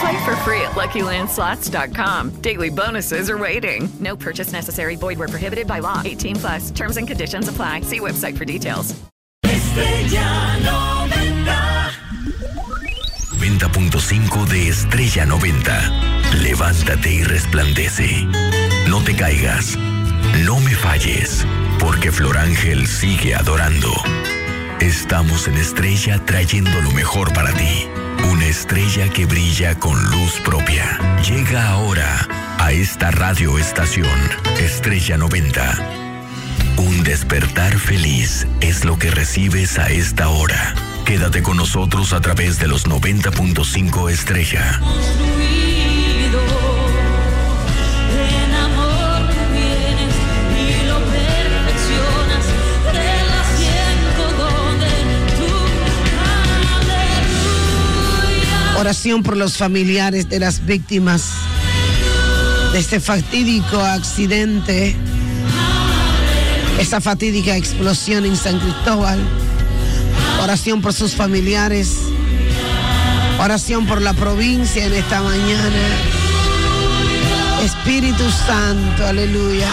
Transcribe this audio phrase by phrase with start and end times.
[0.00, 2.30] Play for free at LuckyLandSlots.com.
[2.40, 3.88] Daily bonuses are waiting.
[4.00, 4.96] No purchase necessary.
[4.96, 6.02] Void where prohibited by law.
[6.04, 6.70] 18 plus.
[6.70, 7.82] Terms and conditions apply.
[7.82, 8.94] See website for details.
[9.44, 11.74] Estrella 90.
[13.38, 15.90] 90.5 de Estrella 90.
[16.42, 18.24] Levántate y resplandece.
[18.88, 19.76] No te caigas.
[20.44, 21.46] No me falles.
[21.78, 23.92] Porque Flor Ángel sigue adorando.
[24.80, 27.86] Estamos en Estrella trayendo lo mejor para ti.
[28.34, 30.98] Una estrella que brilla con luz propia.
[31.22, 32.26] Llega ahora
[32.58, 34.08] a esta radio estación,
[34.58, 35.78] Estrella 90.
[36.78, 40.74] Un despertar feliz es lo que recibes a esta hora.
[41.04, 44.80] Quédate con nosotros a través de los 90.5 Estrella.
[44.82, 45.83] En
[58.78, 61.30] Oración por los familiares de las víctimas
[62.72, 64.96] de este fatídico accidente,
[66.80, 69.20] esa fatídica explosión en San Cristóbal.
[70.42, 71.96] Oración por sus familiares.
[73.38, 75.88] Oración por la provincia en esta mañana.
[77.62, 79.70] Espíritu Santo, aleluya.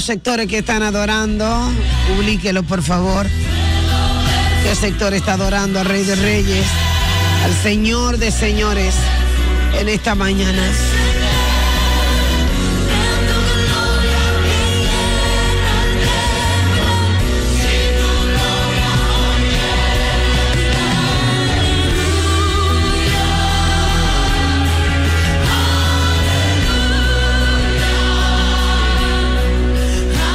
[0.00, 1.46] Los sectores que están adorando,
[2.08, 3.26] publíquelo por favor.
[4.62, 6.64] ¿Qué sector está adorando al Rey de Reyes,
[7.44, 8.94] al Señor de Señores
[9.78, 10.62] en esta mañana?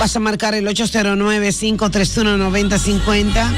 [0.05, 3.49] Vas a marcar el 809-531-9050.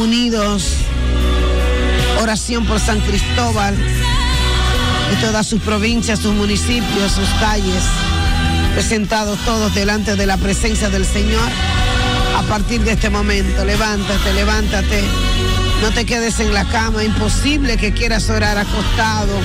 [0.00, 0.74] Unidos.
[2.22, 3.74] Oración por San Cristóbal
[5.12, 7.82] y todas sus provincias, sus municipios, sus calles.
[8.74, 11.50] Presentados todos delante de la presencia del Señor.
[12.36, 15.02] A partir de este momento, levántate, levántate.
[15.82, 17.02] No te quedes en la cama.
[17.02, 19.36] Imposible que quieras orar acostado.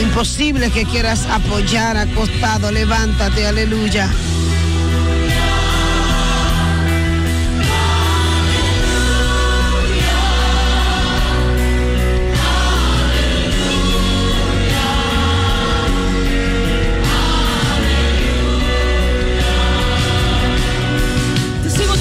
[0.00, 2.72] Imposible que quieras apoyar acostado.
[2.72, 4.10] Levántate, aleluya.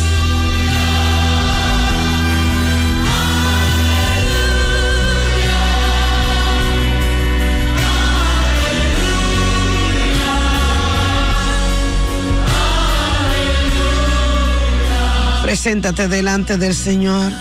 [15.50, 17.32] Preséntate delante del Señor.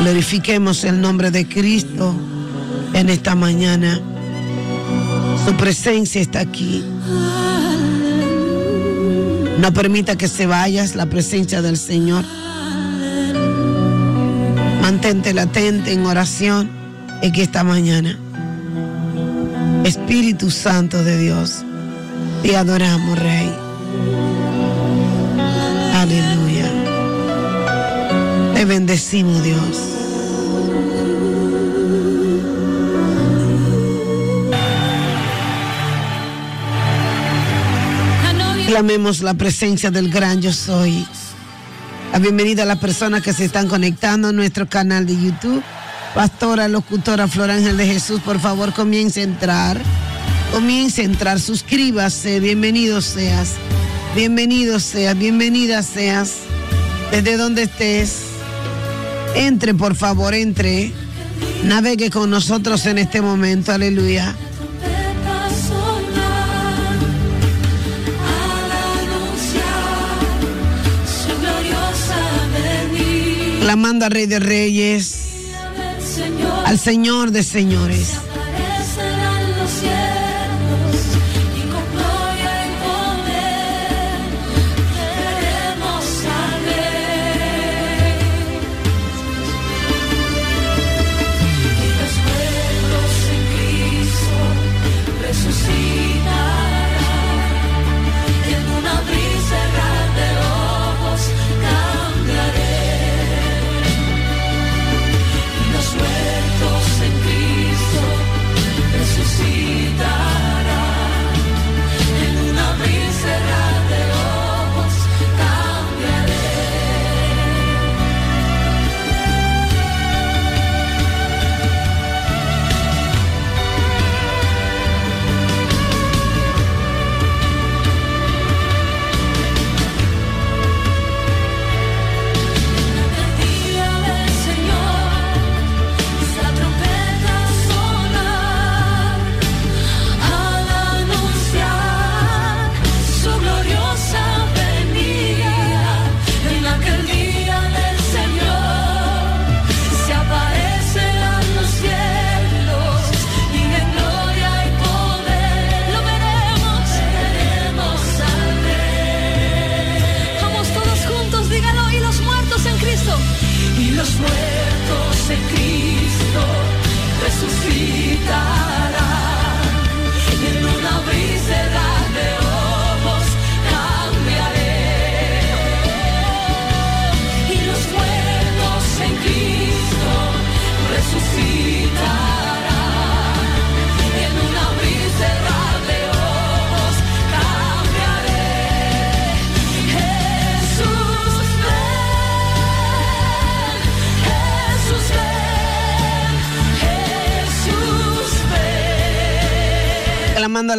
[0.00, 2.14] Glorifiquemos el nombre de Cristo
[2.94, 4.00] en esta mañana.
[5.44, 6.82] Su presencia está aquí.
[9.60, 12.24] No permita que se vayas la presencia del Señor.
[14.80, 16.70] Mantente latente en oración
[17.20, 18.18] que esta mañana.
[19.84, 21.62] Espíritu Santo de Dios,
[22.42, 23.65] te adoramos, Rey.
[28.56, 29.60] Te bendecimos, Dios.
[38.66, 41.06] Clamemos la presencia del gran yo soy.
[42.12, 45.62] La bienvenida a las personas que se están conectando a nuestro canal de YouTube.
[46.14, 49.78] Pastora, locutora Flor Ángel de Jesús, por favor comience a entrar.
[50.50, 53.56] Comience a entrar, suscríbase, bienvenido seas.
[54.14, 56.36] Bienvenido seas, bienvenida seas.
[57.10, 58.25] Desde donde estés.
[59.36, 60.92] Entre, por favor, entre.
[61.62, 64.34] Navegue con nosotros en este momento, aleluya.
[73.60, 75.18] Clamando al Rey de Reyes,
[76.64, 78.25] al Señor de Señores.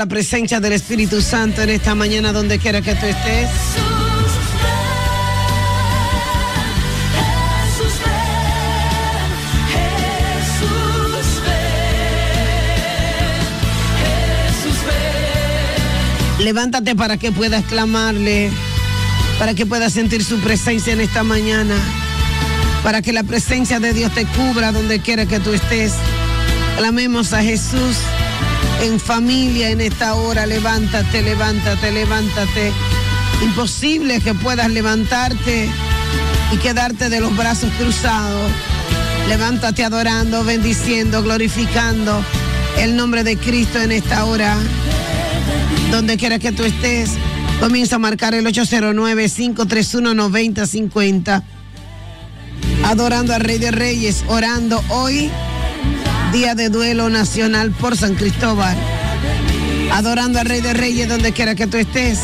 [0.07, 3.49] Presencia del Espíritu Santo en esta mañana donde quiera que tú estés.
[16.39, 18.51] Levántate para que puedas clamarle,
[19.39, 21.75] para que puedas sentir su presencia en esta mañana,
[22.83, 25.93] para que la presencia de Dios te cubra donde quiera que tú estés.
[26.77, 27.97] Clamemos a Jesús
[28.81, 30.45] en familia en esta hora.
[30.45, 32.71] Levántate, levántate, levántate.
[33.43, 35.69] Imposible que puedas levantarte
[36.51, 38.51] y quedarte de los brazos cruzados.
[39.27, 42.23] Levántate adorando, bendiciendo, glorificando
[42.77, 44.57] el nombre de Cristo en esta hora.
[45.91, 47.11] Donde quiera que tú estés,
[47.59, 51.43] comienza a marcar el 809-531-9050.
[52.85, 55.29] Adorando al Rey de Reyes, orando hoy,
[56.31, 58.77] día de duelo nacional por San Cristóbal.
[59.93, 62.19] adorando al Rey de Reyes donde quiera que tú estés.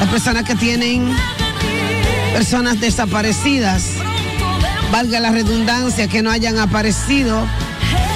[0.00, 1.14] Las personas que tienen
[2.32, 3.84] personas desaparecidas,
[4.90, 7.46] valga la redundancia, que no hayan aparecido,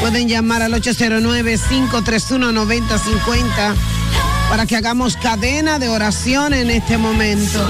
[0.00, 3.74] pueden llamar al 809-531-9050
[4.50, 7.66] para que hagamos cadena de oración en este momento.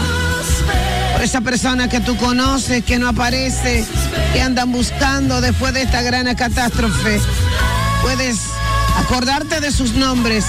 [1.26, 3.84] Esa persona que tú conoces, que no aparece,
[4.32, 7.20] que andan buscando después de esta gran catástrofe,
[8.00, 8.38] puedes
[8.96, 10.44] acordarte de sus nombres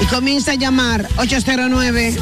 [0.00, 2.16] y comienza a llamar 809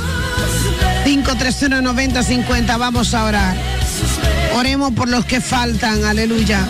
[1.05, 2.77] 531 9050.
[2.79, 3.57] Vamos a orar.
[4.57, 6.67] Oremos por los que faltan, aleluya.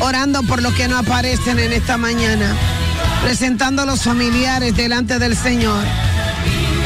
[0.00, 2.54] Orando por los que no aparecen en esta mañana.
[3.22, 5.82] Presentando a los familiares delante del Señor.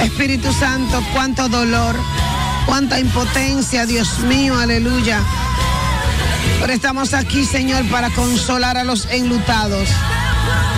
[0.02, 1.96] Espíritu Santo, cuánto dolor,
[2.66, 5.20] cuánta impotencia, Dios mío, aleluya.
[6.60, 9.88] Pero estamos aquí, Señor, para consolar a los enlutados.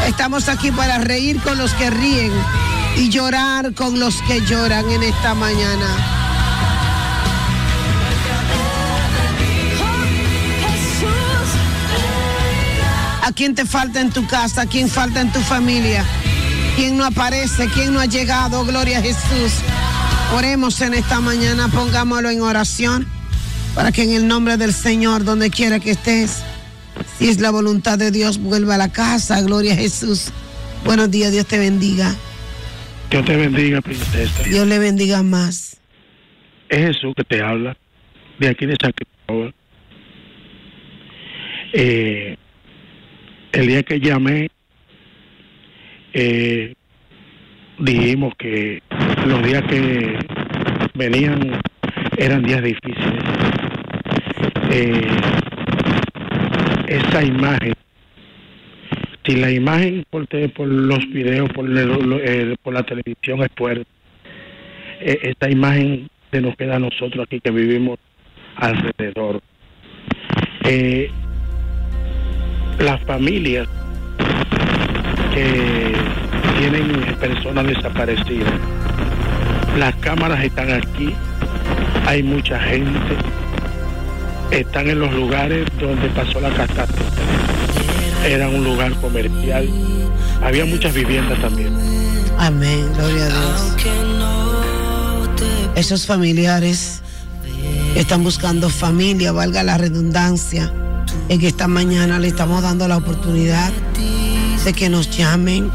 [0.07, 2.33] Estamos aquí para reír con los que ríen
[2.97, 5.87] y llorar con los que lloran en esta mañana.
[13.23, 14.63] ¿A quién te falta en tu casa?
[14.63, 16.05] ¿A quién falta en tu familia?
[16.77, 17.69] ¿Quién no aparece?
[17.69, 18.65] ¿Quién no ha llegado?
[18.65, 19.53] Gloria a Jesús.
[20.33, 23.07] Oremos en esta mañana, pongámoslo en oración
[23.75, 26.43] para que en el nombre del Señor, donde quiera que estés,
[27.19, 29.41] si es la voluntad de Dios, vuelva a la casa.
[29.43, 30.33] Gloria a Jesús.
[30.85, 32.15] Buenos días, Dios te bendiga.
[33.11, 34.43] Dios te bendiga, princesa.
[34.45, 35.77] Dios le bendiga más.
[36.69, 37.77] Es Jesús que te habla,
[38.39, 39.55] de aquí de San Cristóbal.
[41.75, 42.37] Eh,
[43.53, 44.51] el día que llamé,
[46.15, 46.75] eh,
[47.79, 48.83] dijimos que
[49.27, 50.19] los días que
[50.95, 51.61] venían
[52.17, 53.25] eran días difíciles.
[54.71, 55.07] Eh,
[56.89, 57.75] esa imagen,
[59.25, 61.51] si la imagen por, por los videos,
[62.25, 63.87] eh, por la televisión es fuerte,
[65.01, 67.99] eh, esta imagen se nos queda a nosotros aquí que vivimos
[68.57, 69.41] alrededor.
[72.79, 73.69] Las familias
[75.35, 75.72] que
[76.63, 78.53] tienen personas desaparecidas,
[79.77, 81.13] las cámaras están aquí,
[82.07, 83.17] hay mucha gente,
[84.53, 87.21] están en los lugares donde pasó la catástrofe.
[88.25, 89.69] Era un lugar comercial,
[90.41, 91.73] había muchas viviendas también.
[92.39, 93.77] Amén, gloria a Dios.
[95.75, 97.03] Esos familiares
[97.97, 100.73] están buscando familia, valga la redundancia,
[101.29, 103.73] en que esta mañana le estamos dando la oportunidad
[104.65, 105.73] de que nos llamen,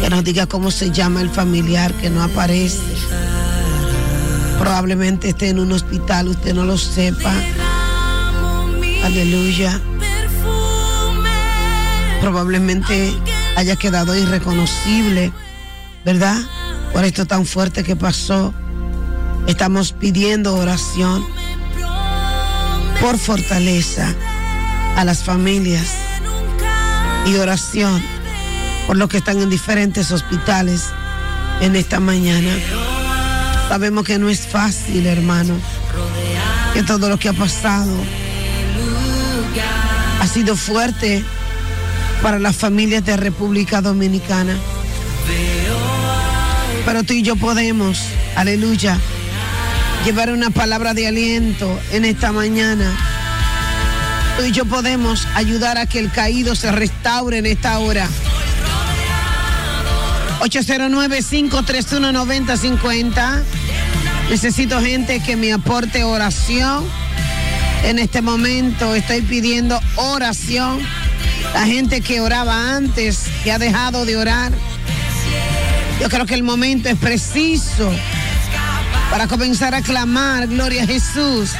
[0.00, 2.80] que nos diga cómo se llama el familiar que no aparece.
[4.58, 7.32] Probablemente esté en un hospital, usted no lo sepa.
[9.04, 9.80] Aleluya.
[12.20, 13.12] Probablemente
[13.56, 15.32] haya quedado irreconocible,
[16.04, 16.36] ¿verdad?
[16.92, 18.54] Por esto tan fuerte que pasó.
[19.46, 21.26] Estamos pidiendo oración
[23.00, 24.14] por fortaleza
[24.96, 25.88] a las familias
[27.26, 28.00] y oración
[28.86, 30.88] por los que están en diferentes hospitales
[31.60, 32.50] en esta mañana.
[33.68, 35.54] Sabemos que no es fácil, hermano,
[36.74, 37.92] que todo lo que ha pasado
[40.20, 41.24] ha sido fuerte
[42.22, 44.56] para las familias de República Dominicana.
[46.84, 48.00] Pero tú y yo podemos,
[48.36, 48.98] aleluya,
[50.04, 52.90] llevar una palabra de aliento en esta mañana.
[54.36, 58.08] Tú y yo podemos ayudar a que el caído se restaure en esta hora.
[60.42, 63.42] 809-531-9050.
[64.28, 66.84] Necesito gente que me aporte oración.
[67.84, 70.80] En este momento estoy pidiendo oración.
[71.54, 74.50] La gente que oraba antes, que ha dejado de orar.
[76.00, 77.92] Yo creo que el momento es preciso
[79.12, 81.50] para comenzar a clamar, gloria a Jesús,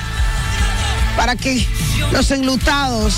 [1.16, 1.64] para que
[2.10, 3.14] los enlutados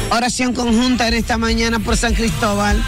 [0.10, 2.82] Oración conjunta en esta mañana por San Cristóbal.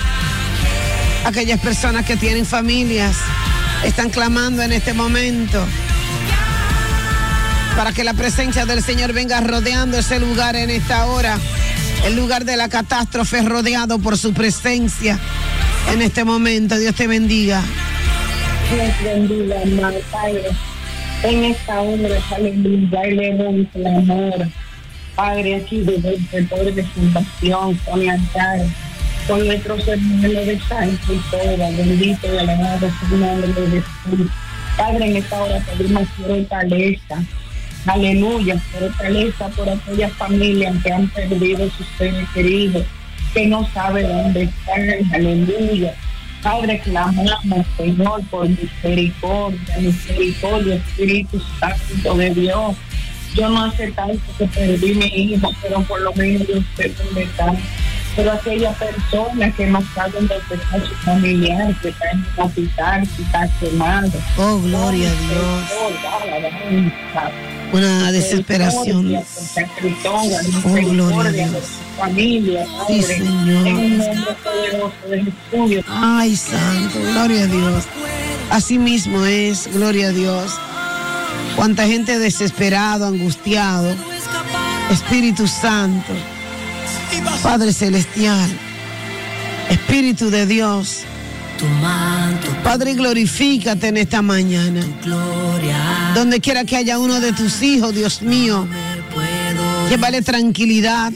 [1.25, 3.17] Aquellas personas que tienen familias
[3.83, 5.65] están clamando en este momento.
[7.75, 11.37] para que la presencia del Señor venga rodeando ese lugar en esta hora.
[12.05, 15.17] El lugar de la catástrofe rodeado por su presencia
[15.93, 16.77] en este momento.
[16.77, 17.61] Dios te bendiga.
[18.73, 20.49] Dios bendiga, amado Padre.
[21.23, 24.47] En esta hora, aleluya, elevamos el amor.
[25.19, 28.59] Padre, aquí desde el poder de fundación, con altar,
[29.27, 34.31] con nuestros hermanos de Santo y todo, bendito y alabado el nombre de Jesús.
[34.77, 37.21] Padre, en esta hora pedimos fortaleza.
[37.85, 42.85] Aleluya, fortaleza por aquellas familias que han perdido sus seres queridos,
[43.33, 45.13] que no saben dónde están.
[45.13, 45.93] Aleluya.
[46.41, 52.77] Padre, clamamos, Señor, por misericordia, misericordia, Espíritu Santo de Dios.
[53.35, 57.53] Yo no tanto que perdí mi hijo, pero por lo menos yo sé dónde está.
[58.15, 63.07] Pero aquella persona que no saben dónde está su familiar, que está en un hospital,
[63.15, 64.11] que está quemado.
[64.37, 65.63] Oh, gloria a Dios.
[67.71, 69.15] Una desesperación.
[70.65, 71.63] Oh, gloria a Dios.
[71.97, 73.67] Familia, Sí, Señor.
[73.67, 75.85] en un nombre poderoso de Jesús.
[75.87, 77.83] Ay, santo, gloria a Dios.
[78.49, 80.53] Así mismo es, gloria a Dios.
[81.55, 83.93] Cuánta gente desesperado, angustiado.
[84.91, 86.13] Espíritu Santo,
[87.43, 88.49] Padre Celestial,
[89.69, 91.01] Espíritu de Dios.
[92.63, 94.81] Padre, glorifícate en esta mañana.
[96.15, 98.67] Donde quiera que haya uno de tus hijos, Dios mío,
[99.89, 101.11] llévale tranquilidad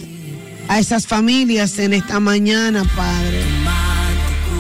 [0.68, 3.42] a esas familias en esta mañana, Padre.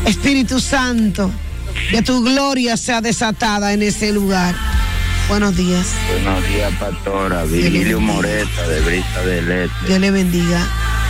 [0.06, 1.30] Espíritu Santo,
[1.92, 4.73] que tu gloria sea desatada en ese lugar.
[5.28, 5.88] Buenos días.
[6.12, 7.44] Buenos días, pastora.
[7.46, 9.88] Virgilio Moreta, de Brisa del Este.
[9.88, 10.68] Dios le bendiga.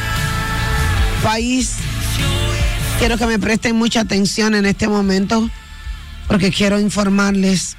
[1.24, 1.72] País,
[2.98, 5.50] quiero que me presten mucha atención en este momento
[6.30, 7.76] porque quiero informarles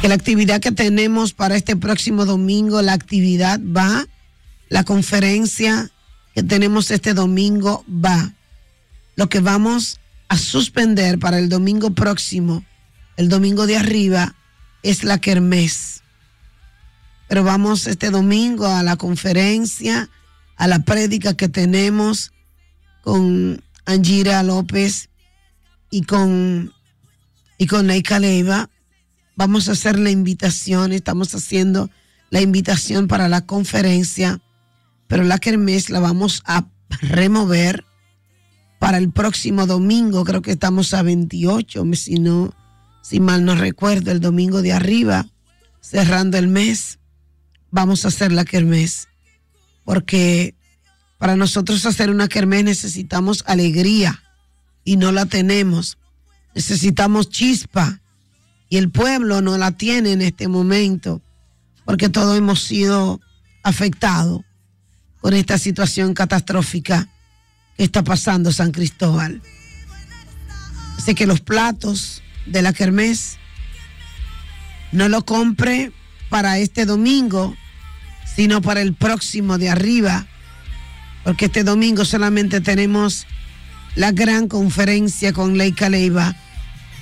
[0.00, 4.06] que la actividad que tenemos para este próximo domingo, la actividad va,
[4.68, 5.90] la conferencia
[6.36, 8.32] que tenemos este domingo va.
[9.16, 12.64] Lo que vamos a suspender para el domingo próximo,
[13.16, 14.36] el domingo de arriba,
[14.84, 16.04] es la kermés.
[17.26, 20.08] Pero vamos este domingo a la conferencia,
[20.56, 22.30] a la prédica que tenemos
[23.02, 25.08] con Angira López
[25.90, 26.72] y con,
[27.56, 28.70] y con Leiva.
[29.36, 31.90] Vamos a hacer la invitación, estamos haciendo
[32.30, 34.40] la invitación para la conferencia,
[35.06, 36.66] pero la kermés la vamos a
[37.00, 37.84] remover
[38.78, 42.54] para el próximo domingo, creo que estamos a 28, si no,
[43.02, 45.26] si mal no recuerdo, el domingo de arriba,
[45.80, 46.98] cerrando el mes,
[47.70, 49.08] vamos a hacer la kermés,
[49.84, 50.54] porque
[51.18, 54.22] para nosotros hacer una kermés necesitamos alegría
[54.88, 55.98] y no la tenemos.
[56.54, 58.00] Necesitamos chispa
[58.70, 61.20] y el pueblo no la tiene en este momento
[61.84, 63.20] porque todos hemos sido
[63.62, 64.40] afectados
[65.20, 67.06] por esta situación catastrófica
[67.76, 69.42] que está pasando San Cristóbal.
[70.96, 73.36] Así que los platos de la kermés
[74.90, 75.92] no lo compre
[76.30, 77.54] para este domingo,
[78.36, 80.26] sino para el próximo de arriba,
[81.24, 83.26] porque este domingo solamente tenemos
[83.98, 86.36] la gran conferencia con Leica Leiva,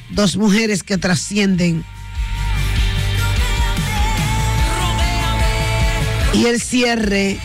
[0.09, 1.85] dos mujeres que trascienden.
[6.33, 7.39] Y el cierre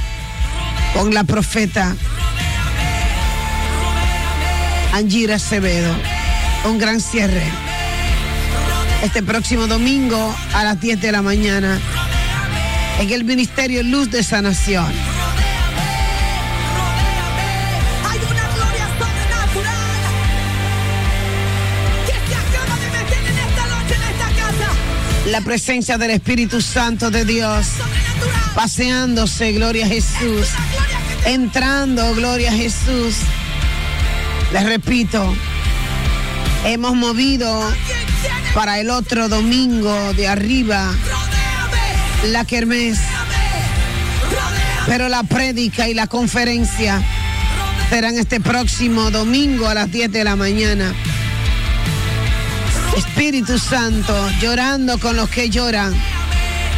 [0.94, 1.98] con la profeta
[4.94, 5.94] Angira Acevedo.
[6.64, 7.44] Un gran cierre.
[9.04, 11.78] Este próximo domingo a las 10 de la mañana
[13.02, 15.11] en el ministerio Luz de Sanación.
[25.32, 27.66] La presencia del Espíritu Santo de Dios
[28.54, 30.50] paseándose, gloria a Jesús,
[31.26, 33.16] entrando, gloria a Jesús.
[34.52, 35.34] Les repito,
[36.66, 37.62] hemos movido
[38.54, 40.94] para el otro domingo de arriba
[42.26, 43.00] la kermés,
[44.86, 47.02] pero la prédica y la conferencia
[47.90, 50.94] serán este próximo domingo a las 10 de la mañana.
[52.96, 55.94] Espíritu Santo, llorando con los que lloran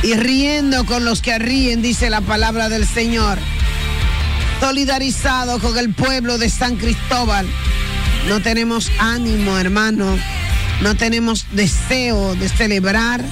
[0.04, 3.40] y riendo con los que ríen, dice la palabra del Señor.
[4.60, 7.48] Solidarizado con el pueblo de San Cristóbal.
[8.28, 10.18] No tenemos ánimo, hermano.
[10.82, 13.24] No tenemos deseo de celebrar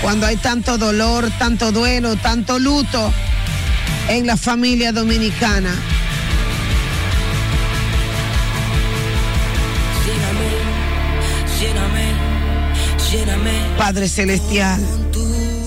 [0.00, 3.12] cuando hay tanto dolor, tanto duelo, tanto luto
[4.08, 5.74] en la familia dominicana.
[13.82, 14.80] Padre Celestial,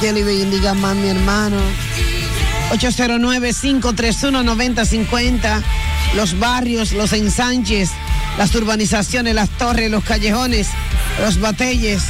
[0.00, 1.56] Dios le bendiga más, mi hermano.
[2.72, 5.62] 809-531-9050.
[6.16, 7.90] Los barrios, los ensanches,
[8.38, 10.68] las urbanizaciones, las torres, los callejones,
[11.20, 12.04] los batelles.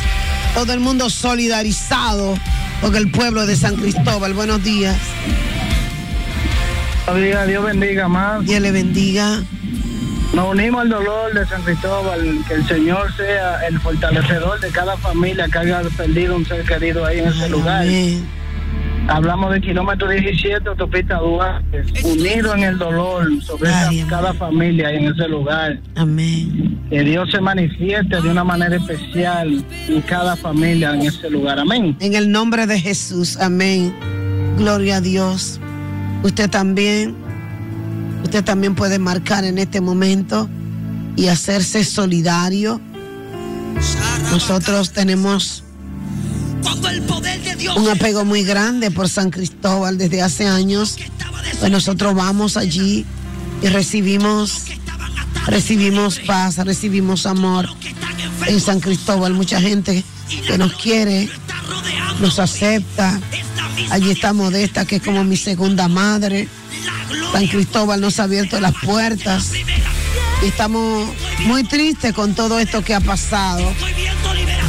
[0.55, 2.39] Todo el mundo solidarizado
[2.81, 4.35] con el pueblo de San Cristóbal.
[4.35, 4.97] Buenos días.
[7.07, 8.45] Buenos días, Dios bendiga más.
[8.45, 9.43] Dios le bendiga.
[10.33, 14.97] Nos unimos al dolor de San Cristóbal, que el Señor sea el fortalecedor de cada
[14.97, 17.87] familia que haya perdido un ser querido ahí en ese lugar.
[19.09, 25.13] Hablamos de kilómetro 17, autopista Duarte, unido en el dolor sobre esa- cada familia en
[25.13, 25.79] ese lugar.
[25.95, 26.81] Amén.
[26.89, 31.59] Que Dios se manifieste de una manera especial en cada familia en ese lugar.
[31.59, 31.97] Amén.
[32.01, 33.95] En el nombre de Jesús, amén.
[34.57, 35.61] Gloria a Dios.
[36.23, 37.15] Usted también,
[38.23, 40.49] usted también puede marcar en este momento
[41.17, 42.81] y hacerse solidario.
[44.31, 45.63] Nosotros tenemos
[47.77, 50.97] un apego muy grande por San Cristóbal desde hace años.
[51.59, 53.05] Pues nosotros vamos allí
[53.63, 54.65] y recibimos,
[55.47, 57.69] recibimos paz, recibimos amor
[58.47, 59.35] en San Cristóbal.
[59.35, 60.05] Mucha gente
[60.47, 61.29] que nos quiere,
[62.21, 63.21] nos acepta.
[63.91, 66.49] Allí está Modesta, que es como mi segunda madre.
[67.33, 69.53] San Cristóbal nos ha abierto las puertas.
[70.43, 71.09] Y estamos
[71.47, 73.73] muy tristes con todo esto que ha pasado.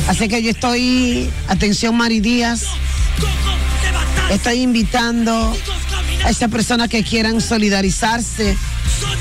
[0.08, 2.66] Así que yo estoy, atención Mari Díaz,
[4.30, 5.56] estoy invitando
[6.24, 8.56] a esas personas que quieran solidarizarse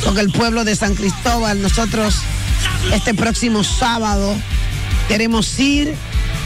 [0.04, 1.62] con el pueblo de San Cristóbal.
[1.62, 2.16] Nosotros
[2.92, 4.36] este próximo sábado
[5.08, 5.94] queremos ir.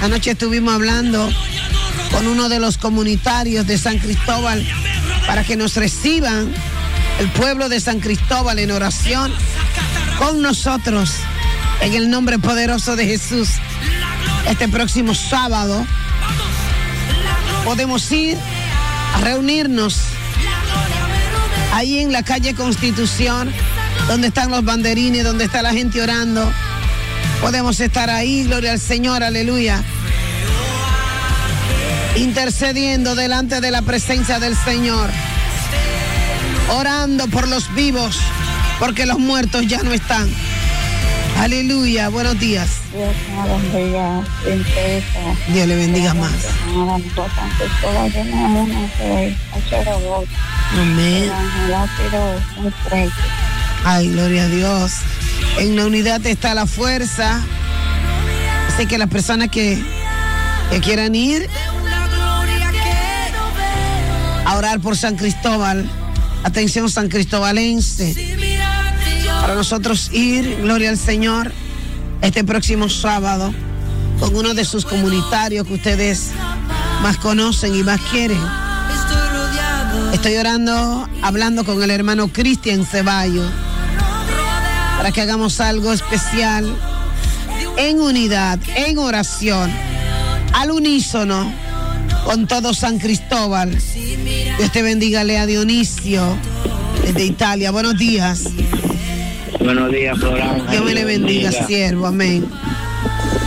[0.02, 1.28] Anoche estuvimos hablando
[2.12, 4.64] con uno de los comunitarios de San Cristóbal
[5.26, 6.52] para que nos reciban
[7.18, 9.32] el pueblo de San Cristóbal en oración
[10.18, 11.10] con nosotros
[11.80, 13.48] en el nombre poderoso de Jesús.
[14.48, 15.86] Este próximo sábado
[17.66, 18.38] podemos ir
[19.14, 20.00] a reunirnos
[21.74, 23.52] ahí en la calle Constitución,
[24.08, 26.50] donde están los banderines, donde está la gente orando.
[27.42, 29.84] Podemos estar ahí, gloria al Señor, aleluya.
[32.16, 35.10] Intercediendo delante de la presencia del Señor.
[36.70, 38.18] Orando por los vivos,
[38.78, 40.28] porque los muertos ya no están.
[41.38, 42.77] Aleluya, buenos días.
[45.48, 46.32] Dios le bendiga más.
[50.80, 51.30] Amén.
[53.84, 54.92] Ay, gloria a Dios.
[55.58, 57.40] En la unidad está la fuerza.
[58.68, 59.82] Así que las personas que,
[60.70, 61.48] que quieran ir
[64.44, 65.88] a orar por San Cristóbal,
[66.42, 68.14] atención San Cristobalense,
[69.40, 71.52] para nosotros ir, gloria al Señor,
[72.22, 73.52] este próximo sábado
[74.20, 76.30] con uno de sus comunitarios que ustedes
[77.02, 78.40] más conocen y más quieren.
[80.12, 83.50] Estoy orando, hablando con el hermano Cristian Ceballos
[84.96, 86.76] para que hagamos algo especial
[87.76, 89.70] en unidad, en oración,
[90.52, 91.52] al unísono,
[92.24, 93.70] con todo San Cristóbal.
[94.58, 96.36] Dios te bendiga, Lea Dionisio,
[97.04, 97.70] desde Italia.
[97.70, 98.42] Buenos días.
[99.60, 100.62] Buenos días, Florán.
[100.70, 102.06] Dios me le bendiga, siervo.
[102.06, 102.46] Amén.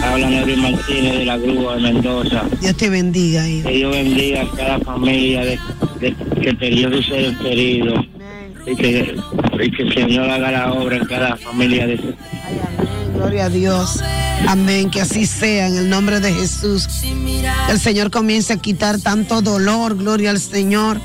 [0.03, 2.43] Habla Nery Martínez de la Grúa de Mendoza.
[2.59, 3.67] Dios te bendiga, hijo.
[3.67, 5.59] Que Dios bendiga a cada familia de,
[5.99, 7.93] de- que perdió su ser querido.
[8.65, 9.15] Y que,
[9.63, 11.99] y que el Señor haga la obra en cada familia de
[13.15, 13.99] Gloria a Dios.
[14.47, 14.89] Amén.
[14.89, 16.87] Que así sea en el nombre de Jesús.
[17.69, 19.97] El Señor comience a quitar tanto dolor.
[19.97, 20.99] Gloria al Señor.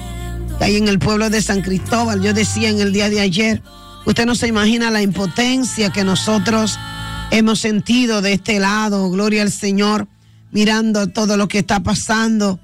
[0.58, 2.22] Que hay en el pueblo de San Cristóbal.
[2.22, 3.62] Yo decía en el día de ayer.
[4.06, 6.78] Usted no se imagina la impotencia que nosotros
[7.32, 9.10] hemos sentido de este lado.
[9.10, 10.08] Gloria al Señor.
[10.52, 12.60] Mirando todo lo que está pasando.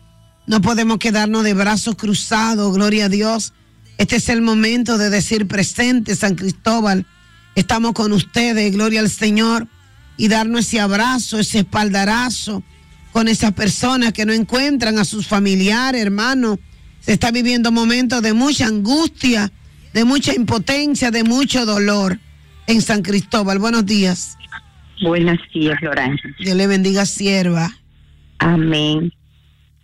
[0.47, 2.73] No podemos quedarnos de brazos cruzados.
[2.73, 3.53] Gloria a Dios.
[3.99, 7.07] Este es el momento de decir presente, San Cristóbal.
[7.55, 9.69] Estamos con ustedes, gloria al Señor,
[10.17, 12.63] y darnos ese abrazo, ese espaldarazo
[13.13, 16.59] con esas personas que no encuentran a sus familiares, hermanos.
[17.01, 19.53] Se está viviendo momentos de mucha angustia,
[19.93, 22.19] de mucha impotencia, de mucho dolor
[22.67, 23.59] en San Cristóbal.
[23.59, 24.37] Buenos días.
[25.03, 26.29] Buenos días, Lorenzo.
[26.39, 27.71] Dios le bendiga, sierva.
[28.39, 29.13] Amén.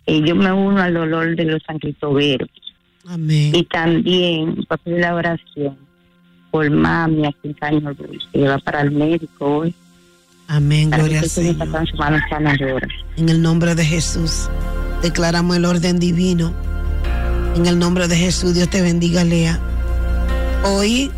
[0.05, 2.49] Eh, yo me uno al dolor de los sancristoberos.
[3.05, 3.53] Amén.
[3.55, 5.77] Y también para pedir la oración
[6.51, 7.97] por mami a 15 años
[8.33, 9.75] que va para el médico hoy.
[10.47, 12.87] Amén, Para gloria al se Señor.
[13.17, 14.49] En el nombre de Jesús,
[15.03, 16.53] declaramos el orden divino.
[17.55, 19.59] En el nombre de Jesús, Dios te bendiga, Lea.
[20.63, 21.09] Hoy,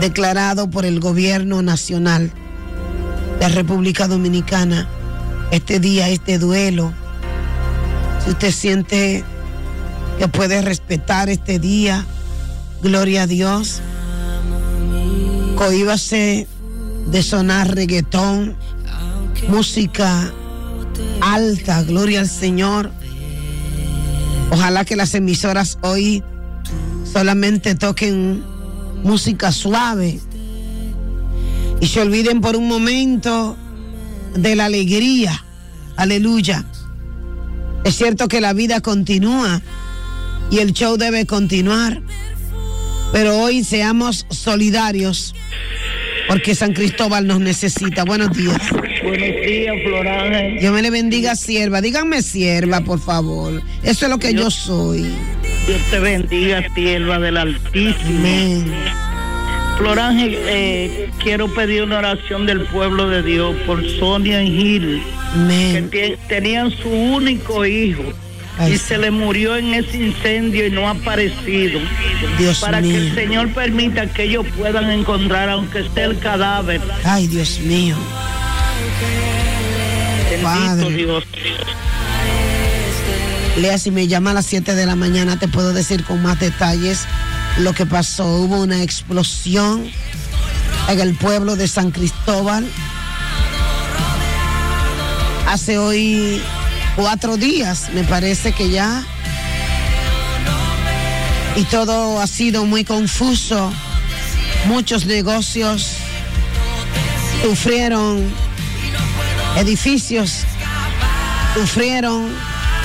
[0.00, 2.30] declarado por el gobierno nacional
[3.38, 4.86] de República Dominicana,
[5.50, 6.92] este día, este duelo.
[8.22, 9.24] Si usted siente
[10.18, 12.04] que puede respetar este día,
[12.82, 13.80] gloria a Dios.
[15.56, 16.46] Cohíbase
[17.06, 18.56] de sonar reggaetón,
[19.48, 20.30] música
[21.22, 22.90] alta, gloria al Señor.
[24.50, 26.22] Ojalá que las emisoras hoy
[27.12, 28.42] solamente toquen
[29.02, 30.20] música suave
[31.80, 33.56] y se olviden por un momento
[34.34, 35.44] de la alegría.
[35.96, 36.64] Aleluya.
[37.84, 39.62] Es cierto que la vida continúa
[40.50, 42.02] y el show debe continuar,
[43.12, 45.34] pero hoy seamos solidarios
[46.28, 48.04] porque San Cristóbal nos necesita.
[48.04, 48.60] Buenos días.
[49.02, 50.60] Buenos días, Florángel.
[50.60, 51.80] Dios me le bendiga, sierva.
[51.80, 53.60] Díganme sierva, por favor.
[53.82, 55.06] Eso es lo que yo soy.
[55.70, 58.64] Dios te bendiga, sierva del Altísimo.
[59.78, 65.02] Florángel, eh, quiero pedir una oración del pueblo de Dios por Sonia y Gil,
[65.46, 68.02] que tie- tenían su único hijo
[68.68, 71.78] y se le murió en ese incendio y no ha aparecido.
[72.36, 72.96] Dios para que mío.
[72.98, 76.80] el Señor permita que ellos puedan encontrar, aunque esté el cadáver.
[77.04, 77.94] Ay, Dios mío.
[80.30, 80.90] Bendito Padre.
[80.96, 81.24] Dios.
[83.56, 86.38] Lea, si me llama a las 7 de la mañana, te puedo decir con más
[86.38, 87.00] detalles
[87.58, 88.26] lo que pasó.
[88.26, 89.90] Hubo una explosión
[90.88, 92.66] en el pueblo de San Cristóbal.
[95.46, 96.40] Hace hoy
[96.96, 99.04] cuatro días, me parece que ya.
[101.56, 103.72] Y todo ha sido muy confuso.
[104.66, 105.96] Muchos negocios
[107.42, 108.22] sufrieron,
[109.56, 110.44] edificios
[111.54, 112.30] sufrieron,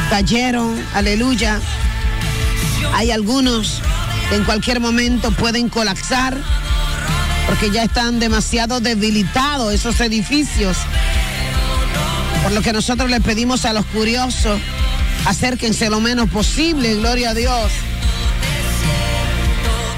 [0.10, 1.60] cayeron, aleluya.
[2.94, 3.82] Hay algunos
[4.30, 6.38] que en cualquier momento pueden colapsar
[7.48, 10.78] porque ya están demasiado debilitados esos edificios.
[12.44, 14.60] Por lo que nosotros le pedimos a los curiosos,
[15.26, 17.72] acérquense lo menos posible, gloria a Dios.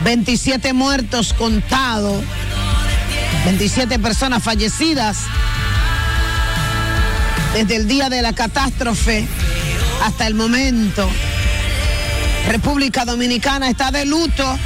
[0.03, 2.23] 27 muertos contados,
[3.45, 5.17] 27 personas fallecidas
[7.53, 9.27] desde el día de la catástrofe
[10.03, 11.09] hasta el momento.
[12.47, 14.57] República Dominicana está de luto.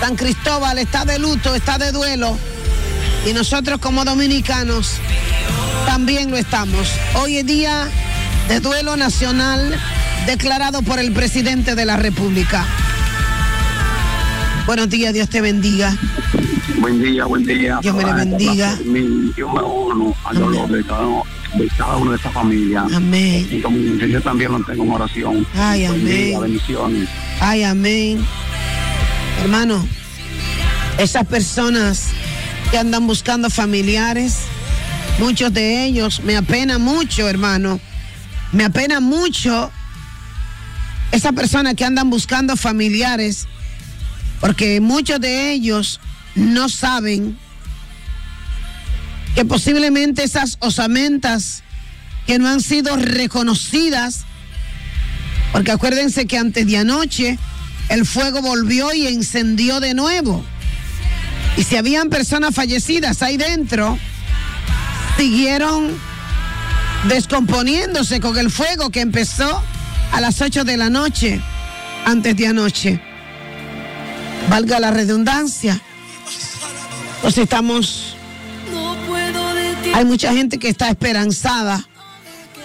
[0.00, 2.38] San Cristóbal está de luto, está de duelo.
[3.28, 4.92] Y nosotros como dominicanos
[5.86, 6.88] también lo estamos.
[7.16, 7.88] Hoy es día
[8.48, 9.76] de duelo nacional
[10.26, 12.64] declarado por el presidente de la República.
[14.66, 15.96] Buenos días, Dios te bendiga.
[16.78, 17.78] Buen día, buen día.
[17.82, 18.78] Dios me le bendiga.
[18.84, 21.06] Me uno al dolor de cada,
[21.54, 22.86] de cada uno de esta familia.
[22.94, 23.48] Amén.
[23.50, 25.46] Y como yo también lo tengo en oración.
[25.54, 26.40] Ay, amén.
[26.40, 27.08] bendiciones.
[27.40, 28.24] Ay, amén.
[29.42, 29.86] Hermano,
[30.98, 32.08] esas personas
[32.70, 34.40] que andan buscando familiares,
[35.18, 37.80] muchos de ellos, me apena mucho, hermano.
[38.52, 39.70] Me apena mucho
[41.12, 43.46] esas personas que andan buscando familiares,
[44.40, 46.00] porque muchos de ellos
[46.34, 47.38] no saben
[49.34, 51.62] que posiblemente esas osamentas
[52.26, 54.24] que no han sido reconocidas
[55.52, 57.38] porque acuérdense que antes de anoche
[57.88, 60.44] el fuego volvió y encendió de nuevo.
[61.56, 63.98] Y si habían personas fallecidas ahí dentro,
[65.16, 65.96] siguieron
[67.08, 69.62] descomponiéndose con el fuego que empezó
[70.12, 71.40] a las 8 de la noche,
[72.04, 73.00] antes de anoche.
[74.50, 75.80] Valga la redundancia.
[77.22, 78.17] Pues estamos...
[79.94, 81.86] Hay mucha gente que está esperanzada,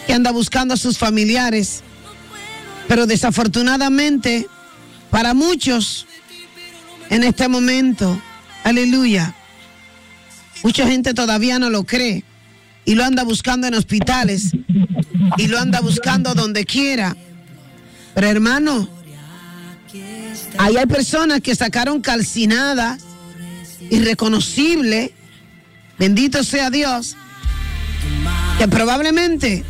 [0.06, 1.84] que anda buscando a sus familiares
[2.88, 4.48] pero desafortunadamente,
[5.10, 6.06] para muchos,
[7.10, 8.22] en este momento,
[8.64, 9.36] aleluya,
[10.64, 12.24] mucha gente todavía no lo cree
[12.86, 14.52] y lo anda buscando en hospitales
[15.38, 17.16] y lo anda buscando donde quiera.
[18.14, 18.90] Pero hermano,
[20.58, 23.02] ahí hay personas que sacaron calcinadas,
[23.90, 25.14] irreconocible,
[25.98, 27.16] bendito sea Dios,
[28.58, 29.64] que probablemente,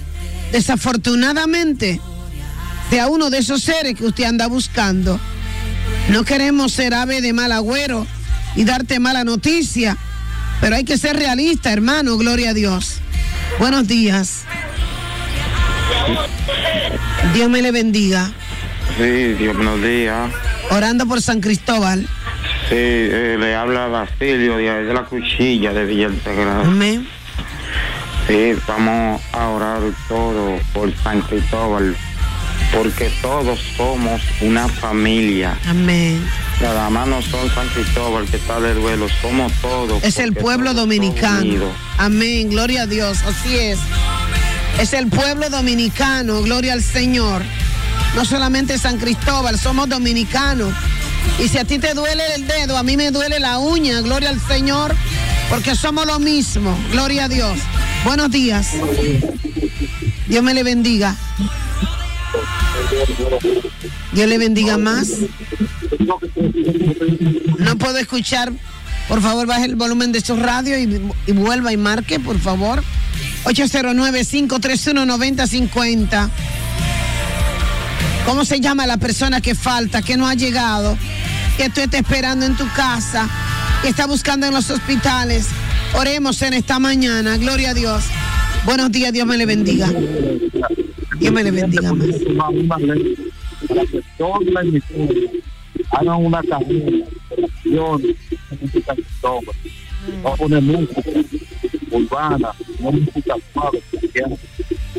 [0.52, 2.02] desafortunadamente,
[2.90, 5.20] sea uno de esos seres que usted anda buscando.
[6.10, 8.06] No queremos ser ave de mal agüero
[8.56, 9.98] y darte mala noticia,
[10.62, 12.98] pero hay que ser realista, hermano, gloria a Dios.
[13.60, 14.42] Buenos días.
[17.34, 18.32] Dios me le bendiga.
[18.98, 20.32] Sí, Dios buenos días.
[20.70, 22.08] Orando por San Cristóbal.
[22.69, 26.62] Sí, eh, le habla Basilio de, de la cuchilla de Villa Altagracia.
[26.62, 27.08] Amén.
[28.28, 31.95] Sí, vamos a orar todo por San Cristóbal,
[32.73, 35.58] porque todos somos una familia.
[35.67, 36.26] Amén.
[36.62, 40.02] Nada más no son San Cristóbal que está de duelo, somos todos.
[40.04, 41.65] Es el pueblo dominicano.
[41.97, 43.80] Amén, gloria a Dios, así es.
[44.80, 47.43] Es el pueblo dominicano, gloria al Señor.
[48.15, 50.73] No solamente San Cristóbal, somos dominicanos.
[51.40, 54.30] Y si a ti te duele el dedo, a mí me duele la uña, gloria
[54.30, 54.96] al Señor,
[55.50, 57.60] porque somos lo mismo, gloria a Dios.
[58.06, 58.70] Buenos días.
[60.28, 61.16] Dios me le bendiga.
[64.14, 65.10] Dios le bendiga más.
[67.60, 68.54] No puedo escuchar.
[69.08, 70.86] Por favor, baje el volumen de su radio y,
[71.34, 72.84] vuelva y marque, por favor.
[73.46, 76.30] 809-531-9050.
[78.26, 80.98] ¿Cómo se llama la persona que falta, que no ha llegado,
[81.58, 83.30] que tú esperando en tu casa,
[83.82, 85.48] que está buscando en los hospitales?
[85.96, 87.38] Oremos en esta mañana.
[87.38, 88.06] Gloria a Dios.
[88.66, 89.89] Buenos días, Dios me le bendiga.
[91.20, 92.08] Dios me le bendiga más.
[93.68, 95.13] Para que toda la emisora
[95.92, 96.42] hagan una
[97.66, 98.16] en
[98.62, 98.96] música
[100.26, 101.02] a poner música
[101.92, 103.84] urbana, no música suave.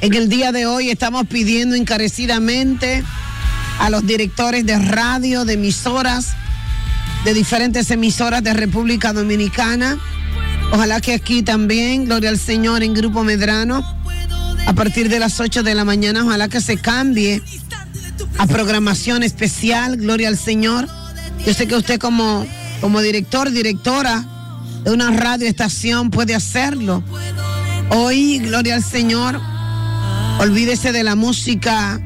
[0.01, 3.03] En el día de hoy estamos pidiendo encarecidamente
[3.79, 6.37] a los directores de radio, de emisoras,
[7.25, 9.99] de diferentes emisoras de República Dominicana.
[10.73, 13.83] Ojalá que aquí también, gloria al Señor, en Grupo Medrano,
[14.67, 17.43] a partir de las 8 de la mañana, ojalá que se cambie
[18.39, 20.89] a programación especial, gloria al Señor.
[21.47, 22.47] Yo sé que usted como,
[22.81, 24.25] como director, directora
[24.85, 27.03] de una radioestación puede hacerlo.
[27.91, 29.41] Hoy, gloria al Señor,
[30.39, 32.01] olvídese de la música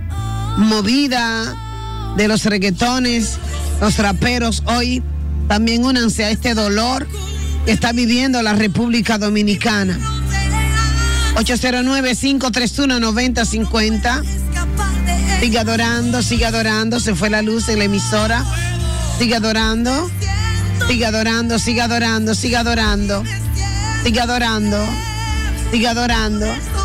[0.56, 1.56] movida,
[2.16, 3.38] de los reggaetones,
[3.80, 4.62] los raperos.
[4.66, 5.02] Hoy
[5.48, 7.08] también únanse a este dolor
[7.64, 9.98] que está viviendo la República Dominicana.
[11.36, 14.24] 809-531-9050.
[15.40, 17.00] Sigue adorando, sigue adorando.
[17.00, 18.44] Se fue la luz en la emisora.
[19.18, 20.10] Sigue adorando.
[20.86, 23.24] Sigue adorando, sigue adorando, sigue adorando.
[24.04, 24.78] Sigue adorando.
[25.70, 26.46] Sigue adorando.
[26.46, 26.77] Rodéame,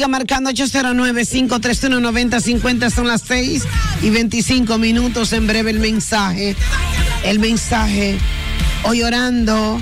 [0.00, 2.90] Siga marcando 809-531-9050.
[2.90, 3.64] Son las 6
[4.00, 5.34] y 25 minutos.
[5.34, 6.56] En breve el mensaje.
[7.22, 8.18] El mensaje.
[8.84, 9.78] Hoy orando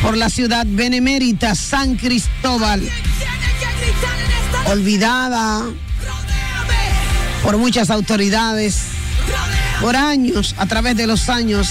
[0.00, 2.88] por la ciudad benemérita San Cristóbal.
[4.66, 5.64] Olvidada
[7.42, 8.82] por muchas autoridades.
[9.80, 11.70] Por años, a través de los años.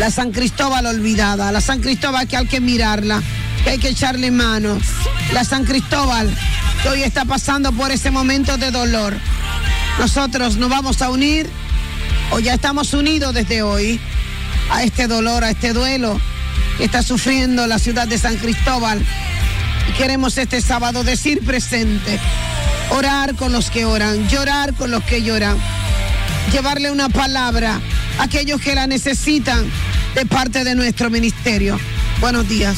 [0.00, 1.52] La San Cristóbal olvidada.
[1.52, 3.22] La San Cristóbal que hay que mirarla.
[3.62, 4.76] Que hay que echarle mano.
[5.32, 6.36] La San Cristóbal
[6.88, 9.16] hoy está pasando por ese momento de dolor.
[9.98, 11.48] Nosotros nos vamos a unir,
[12.30, 14.00] o ya estamos unidos desde hoy,
[14.70, 16.20] a este dolor, a este duelo
[16.76, 19.04] que está sufriendo la ciudad de San Cristóbal.
[19.88, 22.18] Y queremos este sábado decir presente,
[22.90, 25.56] orar con los que oran, llorar con los que lloran,
[26.52, 27.80] llevarle una palabra
[28.18, 29.70] a aquellos que la necesitan
[30.14, 31.78] de parte de nuestro ministerio.
[32.20, 32.76] Buenos días.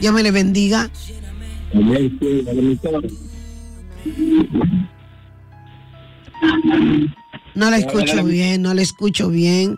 [0.00, 0.90] Dios me le bendiga.
[7.54, 9.76] No la escucho bien, no la escucho bien.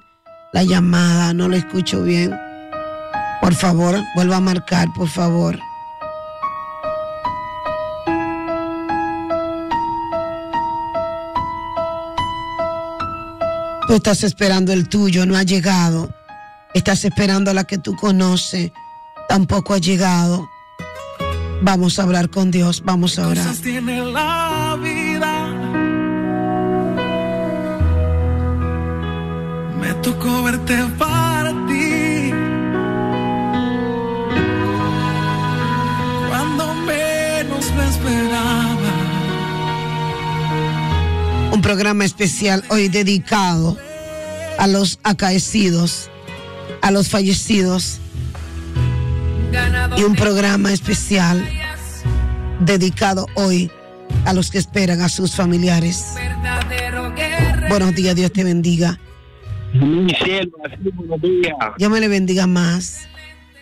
[0.53, 2.37] La llamada, no la escucho bien.
[3.41, 5.59] Por favor, vuelva a marcar, por favor.
[13.87, 16.11] Tú estás esperando el tuyo, no ha llegado.
[16.75, 18.71] Estás esperando a la que tú conoces,
[19.29, 20.49] tampoco ha llegado.
[21.63, 23.45] Vamos a hablar con Dios, vamos a orar.
[23.45, 25.47] Cosas tiene la vida.
[29.79, 32.33] Me tocó verte para ti.
[36.29, 38.91] Cuando menos me esperaba.
[41.53, 43.77] Un programa especial hoy dedicado
[44.59, 46.09] a los acaecidos,
[46.81, 48.01] a los fallecidos.
[50.01, 51.47] Y un programa especial
[52.61, 53.71] dedicado hoy
[54.25, 56.15] a los que esperan a sus familiares.
[57.69, 58.99] Buenos días, Dios te bendiga.
[59.75, 61.55] Mi cielo, así buenos días.
[61.77, 63.07] Dios me le bendiga más.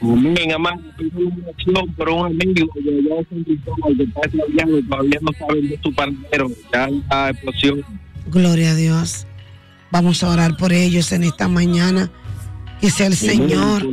[0.00, 0.80] Amén, amado.
[0.96, 4.82] Pido una oración por un amigo de allá de San Cristóbal que está extraviado y
[4.84, 6.50] todavía no saben de su paradero.
[6.72, 7.84] Ya la explosión.
[8.28, 9.26] Gloria a Dios.
[9.90, 12.12] Vamos a orar por ellos en esta mañana.
[12.80, 13.84] Que sea el Señor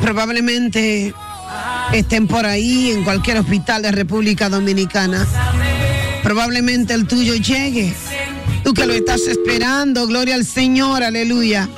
[0.03, 1.13] Probablemente
[1.93, 5.25] estén por ahí en cualquier hospital de República Dominicana.
[6.21, 7.93] Probablemente el tuyo llegue.
[8.65, 11.69] Tú que lo estás esperando, gloria al Señor, aleluya.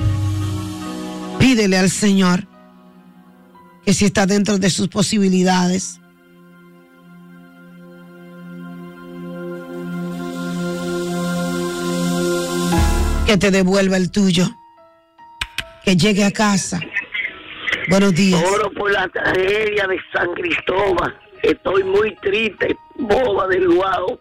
[1.38, 2.48] Pídele al Señor
[3.84, 6.00] que si está dentro de sus posibilidades,
[13.24, 14.50] que te devuelva el tuyo,
[15.84, 16.80] que llegue a casa.
[17.88, 18.42] Buenos días.
[18.52, 21.16] Oro por la tragedia de San Cristóbal.
[21.42, 24.18] Estoy muy triste, boba del guau.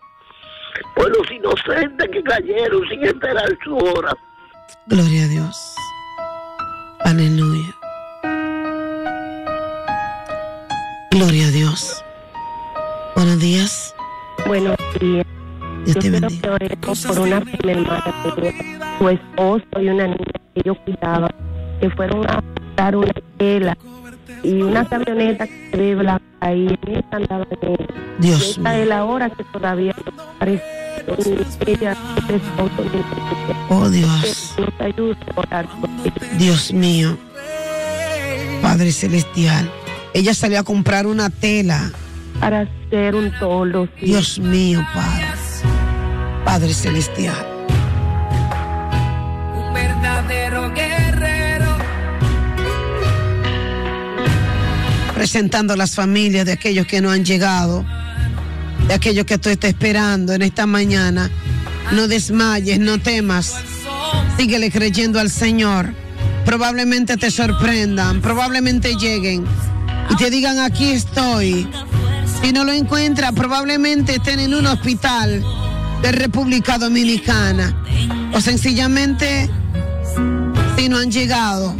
[0.95, 4.13] por los inocentes que cayeron sin esperar su hora.
[4.88, 5.76] Gloria a Dios.
[7.01, 7.76] Aleluya.
[11.11, 12.03] Gloria a Dios.
[13.16, 13.95] Buenos días.
[14.45, 15.26] Buenos días.
[15.86, 16.57] Dios Yo te bendiga.
[17.07, 18.13] por una prima hermana
[18.99, 20.18] su esposo y una niña
[20.53, 21.32] que ellos cuidaban,
[21.80, 23.11] que fueron a buscar una
[24.43, 27.88] y una camioneta que se ve blanca y en esa andaban ellos.
[28.19, 30.63] Dios esta es la hora que todavía no aparece
[31.65, 31.95] ella.
[33.69, 34.55] Oh Dios.
[36.38, 37.17] Dios mío.
[38.61, 39.69] Padre Celestial.
[40.13, 41.91] Ella salió a comprar una tela.
[42.39, 43.88] Para hacer un tolo.
[43.99, 44.07] sí.
[44.07, 45.25] Dios mío, Padre.
[46.45, 47.55] Padre Celestial.
[55.26, 57.84] Presentando las familias de aquellos que no han llegado.
[58.88, 61.32] De aquellos que tú estás esperando en esta mañana.
[61.93, 63.55] No desmayes, no temas.
[64.38, 65.91] Síguele creyendo al Señor.
[66.45, 69.45] Probablemente te sorprendan, probablemente lleguen
[70.11, 71.67] y te digan aquí estoy.
[72.43, 75.43] Si no lo encuentra, probablemente estén en un hospital
[76.03, 77.76] de República Dominicana.
[78.32, 79.49] O sencillamente,
[80.78, 81.76] si no han llegado,